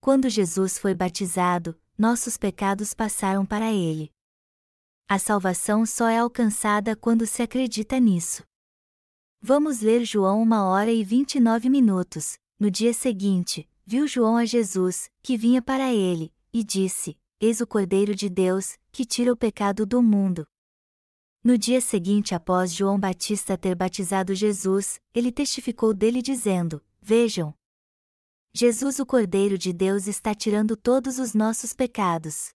Quando 0.00 0.28
Jesus 0.28 0.78
foi 0.78 0.94
batizado, 0.94 1.76
nossos 1.98 2.36
pecados 2.36 2.94
passaram 2.94 3.44
para 3.44 3.72
ele. 3.72 4.12
A 5.08 5.18
salvação 5.18 5.84
só 5.84 6.08
é 6.08 6.18
alcançada 6.18 6.94
quando 6.94 7.26
se 7.26 7.42
acredita 7.42 7.98
nisso. 7.98 8.44
Vamos 9.42 9.80
ler 9.80 10.04
João 10.04 10.42
1 10.42 10.52
hora 10.52 10.92
e 10.92 11.02
29 11.02 11.68
minutos. 11.68 12.38
No 12.60 12.70
dia 12.70 12.94
seguinte, 12.94 13.68
viu 13.86 14.08
João 14.08 14.36
a 14.36 14.44
Jesus, 14.44 15.08
que 15.22 15.36
vinha 15.36 15.62
para 15.62 15.92
ele, 15.92 16.34
e 16.52 16.64
disse: 16.64 17.16
Eis 17.40 17.60
o 17.60 17.66
Cordeiro 17.66 18.14
de 18.14 18.28
Deus, 18.28 18.76
que 18.90 19.04
tira 19.04 19.32
o 19.32 19.36
pecado 19.36 19.86
do 19.86 20.02
mundo. 20.02 20.44
No 21.42 21.56
dia 21.56 21.80
seguinte, 21.80 22.34
após 22.34 22.74
João 22.74 22.98
Batista 22.98 23.56
ter 23.56 23.76
batizado 23.76 24.34
Jesus, 24.34 25.00
ele 25.14 25.30
testificou 25.30 25.94
dele 25.94 26.20
dizendo: 26.20 26.82
Vejam! 27.00 27.54
Jesus, 28.52 28.98
o 28.98 29.06
Cordeiro 29.06 29.56
de 29.56 29.72
Deus, 29.72 30.08
está 30.08 30.34
tirando 30.34 30.76
todos 30.76 31.20
os 31.20 31.34
nossos 31.34 31.72
pecados. 31.72 32.50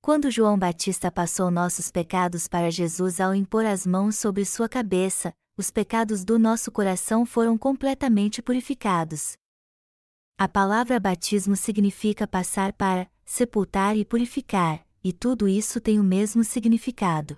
Quando 0.00 0.30
João 0.30 0.56
Batista 0.56 1.10
passou 1.10 1.50
nossos 1.50 1.90
pecados 1.90 2.46
para 2.46 2.70
Jesus 2.70 3.20
ao 3.20 3.34
impor 3.34 3.66
as 3.66 3.84
mãos 3.84 4.16
sobre 4.16 4.44
sua 4.44 4.68
cabeça, 4.68 5.34
os 5.56 5.70
pecados 5.70 6.24
do 6.24 6.38
nosso 6.38 6.70
coração 6.70 7.26
foram 7.26 7.58
completamente 7.58 8.40
purificados. 8.40 9.36
A 10.40 10.46
palavra 10.46 11.00
batismo 11.00 11.56
significa 11.56 12.24
passar 12.24 12.72
para, 12.72 13.10
sepultar 13.24 13.96
e 13.96 14.04
purificar, 14.04 14.86
e 15.02 15.12
tudo 15.12 15.48
isso 15.48 15.80
tem 15.80 15.98
o 15.98 16.04
mesmo 16.04 16.44
significado. 16.44 17.36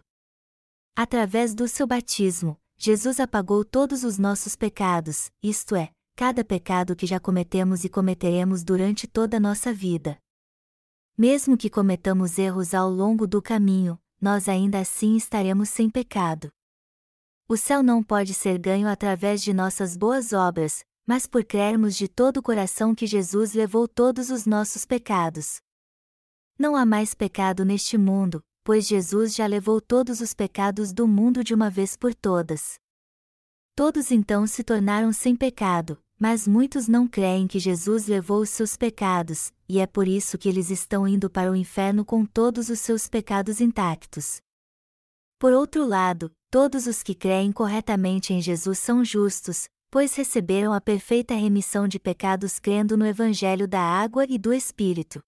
Através 0.94 1.54
do 1.54 1.66
seu 1.66 1.86
batismo, 1.86 2.60
Jesus 2.76 3.18
apagou 3.18 3.64
todos 3.64 4.04
os 4.04 4.18
nossos 4.18 4.54
pecados, 4.54 5.30
isto 5.42 5.74
é, 5.74 5.92
cada 6.14 6.44
pecado 6.44 6.94
que 6.94 7.06
já 7.06 7.18
cometemos 7.18 7.84
e 7.84 7.88
cometeremos 7.88 8.62
durante 8.62 9.06
toda 9.06 9.38
a 9.38 9.40
nossa 9.40 9.72
vida. 9.72 10.18
Mesmo 11.16 11.56
que 11.56 11.70
cometamos 11.70 12.38
erros 12.38 12.74
ao 12.74 12.90
longo 12.90 13.26
do 13.26 13.40
caminho, 13.40 13.98
nós 14.20 14.46
ainda 14.46 14.78
assim 14.78 15.16
estaremos 15.16 15.70
sem 15.70 15.88
pecado. 15.88 16.52
O 17.48 17.56
céu 17.56 17.82
não 17.82 18.02
pode 18.02 18.34
ser 18.34 18.58
ganho 18.58 18.86
através 18.86 19.42
de 19.42 19.54
nossas 19.54 19.96
boas 19.96 20.34
obras, 20.34 20.84
mas 21.10 21.26
por 21.26 21.42
crermos 21.44 21.96
de 21.96 22.06
todo 22.06 22.36
o 22.36 22.42
coração 22.42 22.94
que 22.94 23.04
Jesus 23.04 23.52
levou 23.52 23.88
todos 23.88 24.30
os 24.30 24.46
nossos 24.46 24.84
pecados. 24.84 25.60
Não 26.56 26.76
há 26.76 26.86
mais 26.86 27.14
pecado 27.14 27.64
neste 27.64 27.98
mundo, 27.98 28.40
pois 28.62 28.86
Jesus 28.86 29.34
já 29.34 29.44
levou 29.44 29.80
todos 29.80 30.20
os 30.20 30.32
pecados 30.32 30.92
do 30.92 31.08
mundo 31.08 31.42
de 31.42 31.52
uma 31.52 31.68
vez 31.68 31.96
por 31.96 32.14
todas. 32.14 32.78
Todos 33.74 34.12
então 34.12 34.46
se 34.46 34.62
tornaram 34.62 35.12
sem 35.12 35.34
pecado, 35.34 36.00
mas 36.16 36.46
muitos 36.46 36.86
não 36.86 37.08
creem 37.08 37.48
que 37.48 37.58
Jesus 37.58 38.06
levou 38.06 38.42
os 38.42 38.50
seus 38.50 38.76
pecados, 38.76 39.52
e 39.68 39.80
é 39.80 39.88
por 39.88 40.06
isso 40.06 40.38
que 40.38 40.48
eles 40.48 40.70
estão 40.70 41.08
indo 41.08 41.28
para 41.28 41.50
o 41.50 41.56
inferno 41.56 42.04
com 42.04 42.24
todos 42.24 42.68
os 42.68 42.78
seus 42.78 43.08
pecados 43.08 43.60
intactos. 43.60 44.40
Por 45.40 45.52
outro 45.52 45.84
lado, 45.84 46.30
todos 46.52 46.86
os 46.86 47.02
que 47.02 47.16
creem 47.16 47.50
corretamente 47.50 48.32
em 48.32 48.40
Jesus 48.40 48.78
são 48.78 49.04
justos, 49.04 49.68
pois 49.90 50.14
receberam 50.14 50.72
a 50.72 50.80
perfeita 50.80 51.34
remissão 51.34 51.88
de 51.88 51.98
pecados 51.98 52.58
crendo 52.58 52.96
no 52.96 53.04
Evangelho 53.04 53.66
da 53.66 53.80
água 53.80 54.24
e 54.28 54.38
do 54.38 54.52
Espírito. 54.52 55.20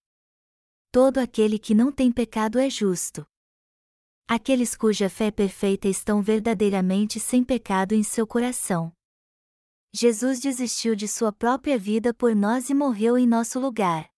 Todo 0.91 1.17
aquele 1.17 1.59
que 1.59 1.75
não 1.75 1.91
tem 1.91 2.11
pecado 2.11 2.57
é 2.57 2.69
justo. 2.69 3.25
Aqueles 4.27 4.75
cuja 4.75 5.09
fé 5.09 5.29
perfeita 5.31 5.87
estão 5.89 6.21
verdadeiramente 6.21 7.19
sem 7.19 7.43
pecado 7.43 7.93
em 7.93 8.03
seu 8.03 8.25
coração. 8.25 8.93
Jesus 9.91 10.39
desistiu 10.39 10.95
de 10.95 11.07
sua 11.07 11.31
própria 11.31 11.77
vida 11.77 12.13
por 12.13 12.33
nós 12.33 12.69
e 12.69 12.73
morreu 12.73 13.17
em 13.17 13.27
nosso 13.27 13.59
lugar. 13.59 14.09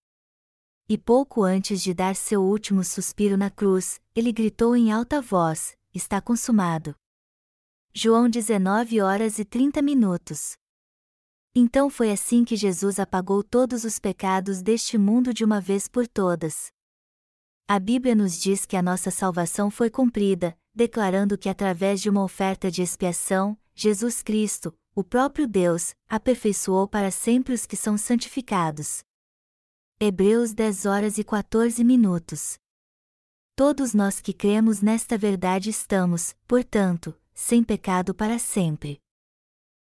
E 0.88 0.98
pouco 0.98 1.44
antes 1.44 1.82
de 1.82 1.94
dar 1.94 2.16
seu 2.16 2.44
último 2.44 2.84
suspiro 2.84 3.36
na 3.36 3.50
cruz, 3.50 4.00
ele 4.16 4.32
gritou 4.32 4.76
em 4.76 4.92
alta 4.92 5.20
voz: 5.20 5.76
Está 5.94 6.22
consumado. 6.22 6.96
João 7.98 8.28
19 8.30 9.00
horas 9.00 9.40
e 9.40 9.46
30 9.46 9.82
minutos. 9.82 10.58
Então 11.56 11.90
foi 11.90 12.12
assim 12.12 12.44
que 12.44 12.58
Jesus 12.58 13.00
apagou 13.00 13.42
todos 13.42 13.86
os 13.86 14.00
pecados 14.00 14.62
deste 14.62 14.98
mundo 14.98 15.34
de 15.34 15.46
uma 15.46 15.62
vez 15.62 15.88
por 15.88 16.06
todas. 16.06 16.74
A 17.66 17.80
Bíblia 17.80 18.14
nos 18.14 18.38
diz 18.38 18.66
que 18.66 18.76
a 18.76 18.82
nossa 18.82 19.10
salvação 19.10 19.72
foi 19.72 19.90
cumprida, 19.90 20.58
declarando 20.74 21.38
que 21.38 21.48
através 21.48 22.02
de 22.02 22.10
uma 22.10 22.22
oferta 22.22 22.70
de 22.70 22.82
expiação, 22.82 23.58
Jesus 23.74 24.22
Cristo, 24.22 24.78
o 24.94 25.02
próprio 25.02 25.48
Deus, 25.48 25.96
aperfeiçoou 26.10 26.90
para 26.90 27.10
sempre 27.10 27.54
os 27.54 27.66
que 27.66 27.78
são 27.78 27.98
santificados. 27.98 29.06
Hebreus 30.02 30.54
10 30.54 30.86
horas 30.86 31.18
e 31.18 31.24
14 31.24 31.82
minutos. 31.82 32.60
Todos 33.56 33.94
nós 33.94 34.20
que 34.20 34.34
cremos 34.34 34.82
nesta 34.82 35.18
verdade 35.18 35.70
estamos, 35.70 36.36
portanto, 36.46 37.18
sem 37.36 37.64
pecado 37.64 38.16
para 38.16 38.40
sempre. 38.40 39.05